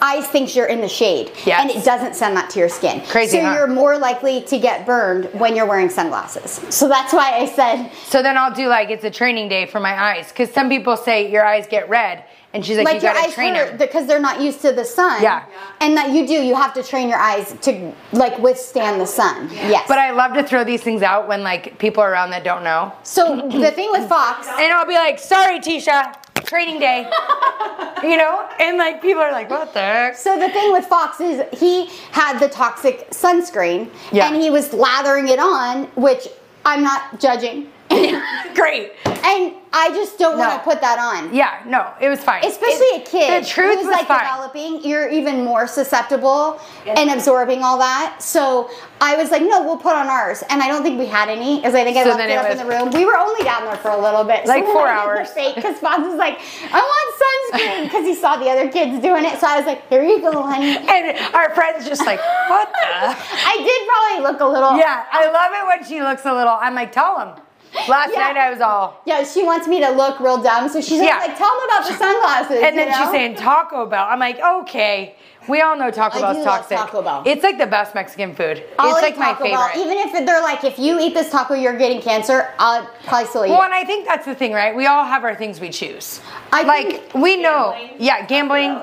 [0.00, 1.60] eyes thinks you're in the shade, Yes.
[1.60, 3.00] and it doesn't send that to your skin.
[3.06, 3.54] Crazy, So huh?
[3.54, 6.60] you're more likely to get burned when you're wearing sunglasses.
[6.74, 9.80] So that's why I said, So then I'll do like it's a training day for
[9.80, 12.22] my eyes because some people say your eyes get red,
[12.54, 13.76] and she's like, like you your gotta eyes train hurt them.
[13.78, 15.22] because they're not used to the sun.
[15.22, 15.44] Yeah.
[15.80, 19.50] And that you do, you have to train your eyes to like withstand the sun.
[19.52, 19.84] Yes.
[19.86, 22.64] But I love to throw these things out when like people are around that don't
[22.64, 27.00] know, so the thing with Fox, and I'll be like, sorry, Teisha, training day,
[28.02, 30.16] you know, and like people are like, what the heck?
[30.16, 34.28] So the thing with Fox is he had the toxic sunscreen Yeah.
[34.32, 36.28] and he was lathering it on, which
[36.64, 37.70] I'm not judging.
[38.54, 38.92] Great.
[39.04, 41.34] And I just don't want to put that on.
[41.34, 42.44] Yeah, no, it was fine.
[42.44, 44.20] Especially It- a kid The truth who's was like fine.
[44.20, 48.16] developing, you're even more susceptible and absorbing all that.
[48.22, 48.70] So
[49.00, 50.42] I was like, no, we'll put on ours.
[50.48, 52.50] And I don't think we had any, because I think I So left it up
[52.50, 52.90] in the room.
[52.90, 54.46] We were only down there for a little bit.
[54.46, 55.54] Like so four then I did the hours.
[55.54, 56.40] because Fox was like,
[56.72, 59.38] I want sunscreen because he saw the other kids doing it.
[59.38, 60.76] So I was like, here you go, honey.
[60.88, 62.86] And our friend's just like, what the?
[62.86, 64.78] I did probably look a little.
[64.78, 66.56] Yeah, I love it when she looks a little.
[66.60, 67.42] I'm like, tell him.
[67.88, 68.20] Last Yeah.
[68.20, 69.00] night I was all.
[69.04, 70.68] Yeah, she wants me to look real dumb.
[70.68, 71.18] So she's Yeah.
[71.18, 72.60] like, tell him about the sunglasses.
[72.62, 74.06] And then you she's saying Taco Bell.
[74.08, 75.14] I'm like, okay.
[75.48, 76.76] We all know Taco I Bell's do love toxic.
[76.76, 77.22] Taco Bell.
[77.24, 78.62] It's like the best Mexican food.
[78.78, 79.68] I'll it's like my Taco Bell.
[79.68, 79.82] favorite.
[79.86, 83.46] Even if they're like, if you eat this taco, you're getting cancer, I'll probably still
[83.46, 83.66] eat well, it.
[83.66, 84.74] and I think that's the thing, right?
[84.76, 86.20] We all have our things we choose.
[86.52, 87.96] I like think- we know, Gambling.
[87.98, 88.80] yeah, gambling.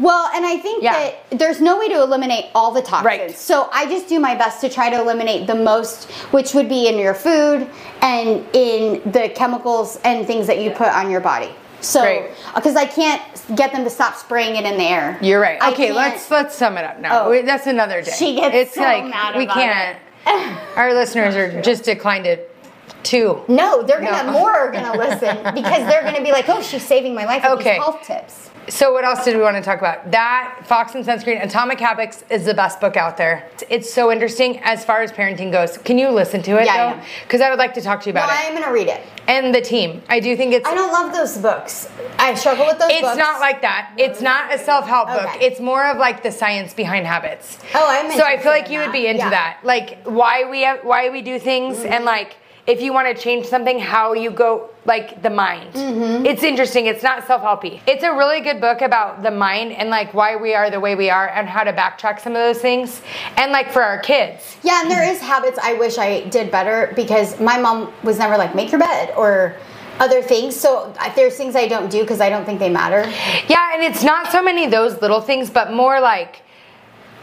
[0.00, 0.94] Well, and I think Yeah.
[0.94, 3.04] that there's no way to eliminate all the toxins.
[3.04, 3.38] Right.
[3.38, 6.88] So I just do my best to try to eliminate the most, which would be
[6.88, 7.68] in your food
[8.00, 11.50] and in the chemicals and things that you put on your body.
[11.82, 13.22] So, because I can't
[13.54, 15.18] get them to stop spraying it in the air.
[15.22, 15.58] You're right.
[15.62, 17.26] I Okay, let's let's sum it up now.
[17.28, 17.42] Oh.
[17.42, 18.10] That's another day.
[18.18, 19.96] She gets it's so like mad we can't.
[20.76, 22.54] Our listeners are just declined it
[23.02, 23.40] too.
[23.48, 24.32] No, they're gonna No.
[24.38, 27.52] more are gonna listen because they're gonna be like, "Oh, she's saving my life with
[27.60, 27.70] Okay.
[27.72, 30.10] these health tips." So what else did we want to talk about?
[30.12, 33.48] That Fox and Sunscreen, Atomic Habits is the best book out there.
[33.68, 35.76] It's so interesting as far as parenting goes.
[35.78, 37.06] Can you listen to it Yeah, I?
[37.24, 38.32] Because I would like to talk to you about it.
[38.32, 39.00] No, about I'm gonna read it.
[39.26, 40.02] And the team.
[40.08, 41.88] I do think it's I don't love those books.
[42.18, 43.16] I struggle with those it's books.
[43.16, 43.92] not like that.
[43.96, 45.30] It's not a self-help book.
[45.40, 47.58] It's more of like the science behind habits.
[47.74, 49.30] Oh, I'm So I feel like you would be into Yeah.
[49.30, 49.60] that.
[49.64, 51.92] Like why we have, why we do things Mm-hmm.
[51.92, 55.74] and like if you want to change something, how you go like the mind.
[55.74, 56.26] Mm-hmm.
[56.26, 56.86] It's interesting.
[56.86, 57.80] It's not self-helpy.
[57.86, 60.94] It's a really good book about the mind and like why we are the way
[60.94, 63.02] we are and how to backtrack some of those things.
[63.36, 64.56] And like for our kids.
[64.62, 68.36] Yeah, and there is habits I wish I did better because my mom was never
[68.36, 69.56] like make your bed or
[69.98, 70.56] other things.
[70.56, 73.02] So there's things I don't do because I don't think they matter.
[73.48, 76.42] Yeah, and it's not so many of those little things, but more like,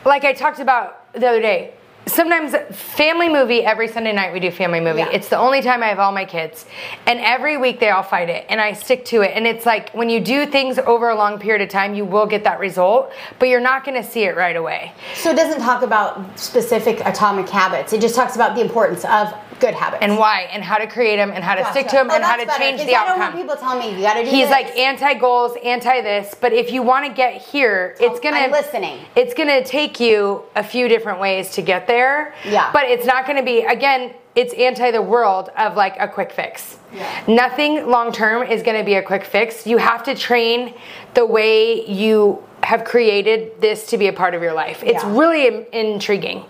[0.06, 1.74] like I talked about the other day.
[2.08, 5.00] Sometimes family movie every Sunday night we do family movie.
[5.00, 5.10] Yeah.
[5.12, 6.66] It's the only time I have all my kids,
[7.06, 9.32] and every week they all fight it, and I stick to it.
[9.36, 12.26] And it's like when you do things over a long period of time, you will
[12.26, 14.94] get that result, but you're not going to see it right away.
[15.16, 17.94] So it doesn't talk about specific atomic habits.
[17.94, 20.04] It just talks about the importance of good habits.
[20.04, 22.24] And why, and how to create them, and how to stick to them, Oh, and
[22.24, 23.40] how to better, change the I don't outcome.
[23.40, 24.52] people telling me you got to do He's this.
[24.52, 28.38] like anti goals, anti this, but if you want to get here, it's oh, gonna
[28.38, 29.00] I'm listening.
[29.16, 32.34] It's gonna take you a few different ways to get there.
[32.46, 32.72] Yeah.
[32.72, 34.14] But it's not gonna be again.
[34.36, 36.78] It's anti the world of like a quick fix.
[36.94, 37.24] Yeah.
[37.28, 39.66] Nothing long term is gonna be a quick fix.
[39.66, 40.76] You have to train
[41.16, 44.84] the way you have created this to be a part of your life.
[44.84, 45.18] It's Yeah.
[45.18, 46.44] really in- intriguing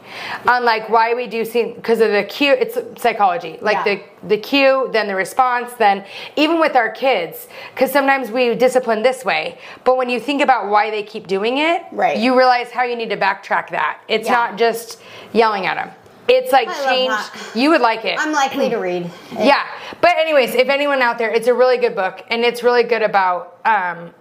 [0.47, 2.53] on like why we do see because of the cue.
[2.53, 3.95] It's psychology, like Yeah.
[3.95, 6.03] the the cue, then the response, then
[6.35, 10.69] even with our kids, because sometimes we discipline this way, but when you think about
[10.69, 12.17] why they keep doing it, Right.
[12.17, 13.99] you realize how you need to backtrack that.
[14.07, 14.33] It's Yeah.
[14.35, 14.99] not just
[15.33, 15.91] yelling at them.
[16.27, 17.13] It's like change.
[17.53, 18.17] You would like it.
[18.19, 19.09] I'm likely to read.
[19.37, 19.61] yeah,
[20.01, 23.03] but anyways, if anyone out there, it's a really good book, and it's really good
[23.03, 23.57] about.
[23.65, 24.13] Um,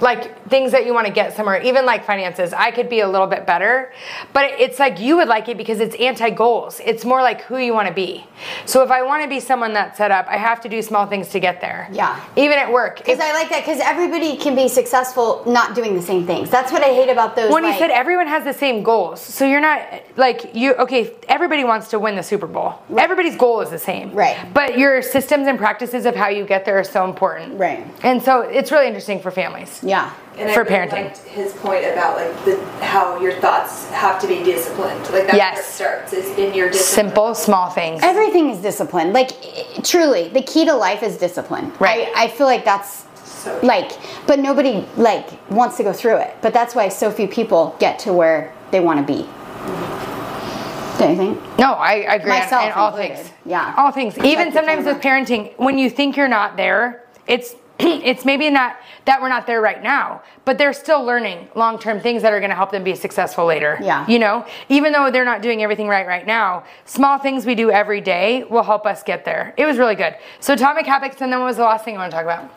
[0.00, 2.52] like things that you want to get somewhere, even like finances.
[2.52, 3.92] I could be a little bit better,
[4.32, 6.80] but it's like you would like it because it's anti goals.
[6.84, 8.24] It's more like who you want to be.
[8.66, 11.06] So if I want to be someone that's set up, I have to do small
[11.06, 11.88] things to get there.
[11.92, 12.22] Yeah.
[12.36, 12.98] Even at work.
[12.98, 16.50] Because I like that because everybody can be successful not doing the same things.
[16.50, 17.52] That's what I hate about those.
[17.52, 19.82] when like, you said everyone has the same goals, so you're not
[20.16, 20.74] like you.
[20.74, 22.74] Okay, everybody wants to win the Super Bowl.
[22.96, 24.52] Everybody's goal is the same, Right.
[24.52, 27.86] But your systems and practices of how you get there are so important, Right.
[28.02, 29.81] And so it's really interesting for families.
[29.82, 30.12] Yeah.
[30.38, 30.92] And I For really parenting.
[30.92, 35.00] liked his point about like the how your thoughts have to be disciplined.
[35.10, 35.78] Like that's Yes.
[35.80, 37.06] where it starts is in your discipline.
[37.08, 38.00] Simple, small things.
[38.02, 39.12] Everything is discipline.
[39.12, 41.70] Like i- truly, the key to life is discipline.
[41.78, 42.08] Right.
[42.16, 43.92] I, I feel like that's So like,
[44.26, 46.34] but nobody like wants to go through it.
[46.40, 49.24] But that's why so few people get to where they want to be.
[49.24, 50.98] Mm-hmm.
[50.98, 51.58] Don't you think?
[51.58, 53.16] No, I, I agree Myself in all included.
[53.16, 53.30] things.
[53.44, 53.74] Yeah.
[53.76, 54.16] all things.
[54.18, 58.76] Even the sometimes with parenting, when you think you're not there, it's it's maybe not
[59.06, 62.38] that we're not there right now, but they're still learning long term things that are
[62.38, 63.76] going to help them be successful later.
[63.82, 64.06] Yeah.
[64.06, 67.72] you know, even though they're not doing everything right right now, small things we do
[67.72, 69.52] every day will help us get there.
[69.56, 70.14] It was really good.
[70.38, 72.48] So atomic habits, and then what was the last thing you want to talk about?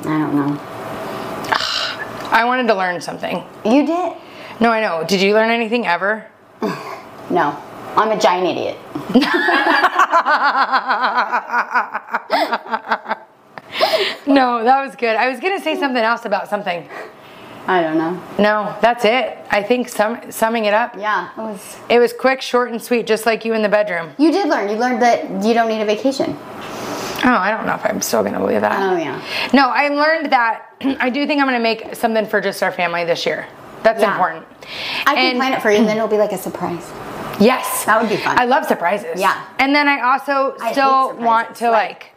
[0.00, 0.60] I don't know.
[2.30, 3.44] I wanted to learn something.
[3.64, 4.12] You did?
[4.60, 5.04] No, I know.
[5.06, 6.26] Did you learn anything ever?
[7.30, 7.54] No.
[7.94, 8.78] I'm a giant idiot.
[14.26, 15.16] No, that was good.
[15.16, 16.88] I was going to say something else about something.
[17.66, 18.22] I don't know.
[18.38, 19.36] No, that's it.
[19.50, 21.76] I think sum, summing it up, Yeah, it was.
[21.90, 24.12] it was quick, short, and sweet, just like you in the bedroom.
[24.18, 24.70] You did learn.
[24.70, 26.34] You learned that you don't need a vacation.
[27.24, 28.80] Oh, I don't know if I'm still gonna believe that.
[28.80, 29.20] Oh yeah.
[29.52, 30.66] No, I learned that
[31.00, 33.46] I do think I'm gonna make something for just our family this year.
[33.82, 34.12] That's Yeah.
[34.12, 34.46] important.
[35.04, 36.90] I can And- plan it for you, and then it'll be like a surprise.
[37.40, 38.38] Yes, That would be fun.
[38.38, 39.20] I love surprises.
[39.20, 39.44] Yeah.
[39.58, 42.12] and then I also I still want to like- like.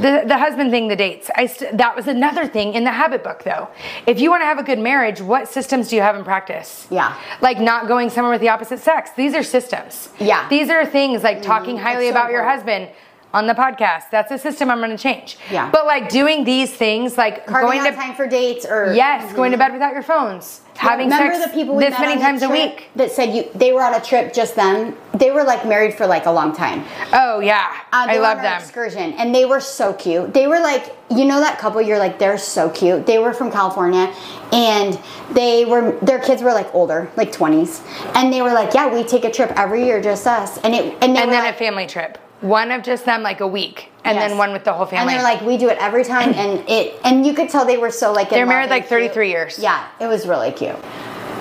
[0.00, 1.30] The, the husband thing, the dates.
[1.36, 3.68] I st- that was another thing in the habit book, though.
[4.06, 6.86] If you want to have a good marriage, what systems do you have in practice?
[6.90, 7.16] Yeah.
[7.40, 9.10] Like not going somewhere with the opposite sex.
[9.16, 10.08] These are systems.
[10.18, 10.48] Yeah.
[10.48, 12.66] These are things like talking mm, highly That's so about your important.
[12.66, 12.90] husband
[13.34, 14.10] on the podcast.
[14.10, 15.36] That's a system I'm going to change.
[15.50, 15.70] Yeah.
[15.70, 19.32] But like doing these things, like Carving going out to time for dates, or yes,
[19.34, 22.42] going to bed without your phones, having Remember sex the people we this many times
[22.42, 22.88] a week.
[22.96, 24.96] that said you they were on a trip just then.
[25.14, 26.84] They were like married for like a long time.
[27.12, 28.60] Oh yeah, Uh, I love on an them.
[28.60, 30.32] excursion, and they were so cute.
[30.34, 31.80] They were like, you know, that couple.
[31.80, 33.06] You're like, they're so cute.
[33.06, 34.12] They were from California,
[34.52, 34.98] and
[35.32, 37.82] they were their kids were like older, like 20s,
[38.14, 40.94] and they were like, yeah, we take a trip every year, just us, and it
[40.94, 42.18] and and then like, a family trip.
[42.42, 44.28] One of just them, like a week, and Yes.
[44.30, 45.14] then one with the whole family.
[45.14, 45.36] And family.
[45.38, 47.90] they're like, we do it every time, and it, and you could tell they were
[47.90, 48.28] so like.
[48.30, 49.30] They're married like 33 cute.
[49.32, 49.58] years.
[49.58, 50.76] Yeah, it was really cute.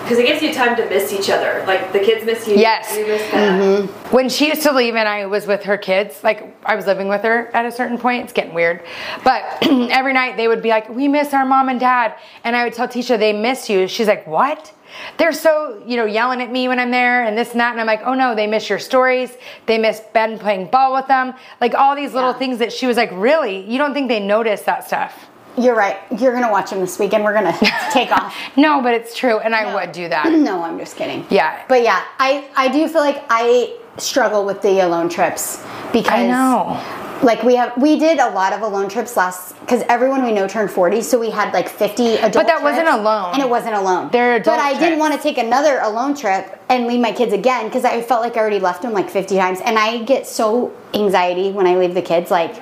[0.03, 1.63] because it gives you time to miss each other.
[1.65, 2.55] Like the kids miss you.
[2.55, 2.95] Yes.
[2.97, 3.59] You miss them.
[3.87, 4.15] Mm-hmm.
[4.15, 7.07] when she used to leave and I was with her kids, like I was living
[7.07, 8.83] with her at a certain point, it's getting weird.
[9.23, 12.15] But every night they would be like, We miss our mom and dad.
[12.43, 13.87] And I would tell Teisha, They miss you.
[13.87, 14.71] She's like, What?
[15.17, 17.71] They're so, you know, yelling at me when I'm there and this and that.
[17.71, 19.31] And I'm like, Oh no, they miss your stories.
[19.65, 21.33] They miss Ben playing ball with them.
[21.59, 22.37] Like all these little Yeah.
[22.39, 23.61] things that she was like, Really?
[23.69, 25.27] You don't think they notice that stuff?
[25.57, 25.97] You're right.
[26.17, 27.23] You're gonna watch them this weekend.
[27.25, 27.57] We're gonna
[27.91, 28.35] take off.
[28.55, 29.39] No, but it's true.
[29.39, 29.75] And I No.
[29.75, 30.31] would do that.
[30.31, 31.25] No, I'm just kidding.
[31.29, 31.61] Yeah.
[31.67, 35.57] But yeah, I I do feel like I struggle with the alone trips
[35.91, 36.79] because I know.
[37.23, 40.47] Like we have we did a lot of alone trips last because everyone we know
[40.47, 43.33] turned 40, so we had like 50 adult But that wasn't alone.
[43.33, 44.09] And it wasn't alone.
[44.11, 47.31] They're adult But I didn't want to take another alone trip and leave my kids
[47.33, 50.25] again because I felt like I already left them like 50 times and I get
[50.25, 52.55] so anxiety when I leave the kids like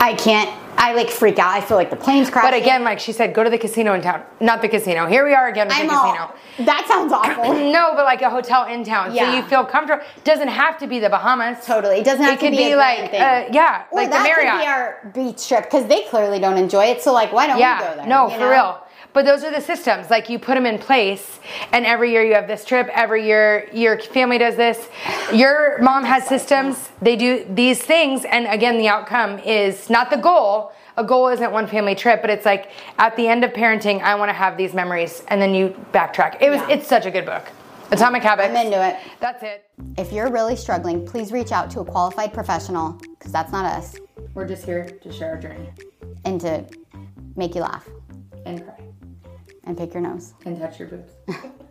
[0.00, 0.50] I can't
[0.80, 1.50] I like freak out.
[1.52, 2.50] I feel like the plane's crashing.
[2.52, 4.22] But again, like she said, go to the casino in town.
[4.40, 5.06] Not the casino.
[5.06, 6.66] Here we are again with I'm the all, casino.
[6.66, 7.52] that sounds awful.
[7.78, 10.04] No, but like a hotel in town, so you feel comfortable.
[10.24, 11.66] Doesn't have to be the Bahamas.
[11.66, 11.98] totally.
[11.98, 14.22] It doesn't have It to could be, be like, uh, yeah, or like the that
[14.22, 14.52] Marriott.
[14.52, 17.02] could be our beach trip because they clearly don't enjoy it.
[17.02, 18.06] So like, why don't we go Yeah, there?
[18.06, 18.50] no, for know?
[18.50, 18.84] real.
[19.18, 20.10] But those are the systems.
[20.10, 21.40] Like you put them in place,
[21.72, 22.88] and every year you have this trip.
[22.94, 24.88] Every year your family does this.
[25.34, 26.90] Your mom has systems.
[27.02, 30.70] They do these things, and again, the outcome is not the goal.
[30.96, 34.14] A goal isn't one family trip, but it's like at the end of parenting, I
[34.14, 36.40] want to have these memories, and then you backtrack.
[36.40, 36.60] It was.
[36.60, 36.76] Yeah.
[36.76, 37.42] It's such a good book.
[37.90, 38.50] Atomic Habits.
[38.50, 38.98] I'm into it.
[39.18, 39.68] That's it.
[39.96, 43.96] If you're really struggling, please reach out to a qualified professional because that's not us,
[44.34, 45.70] We're just here to share our journey
[46.24, 46.64] and to
[47.34, 47.84] make you laugh
[48.46, 48.77] and cry
[49.68, 50.32] and pick your nose.
[50.44, 51.12] and touch your boobs.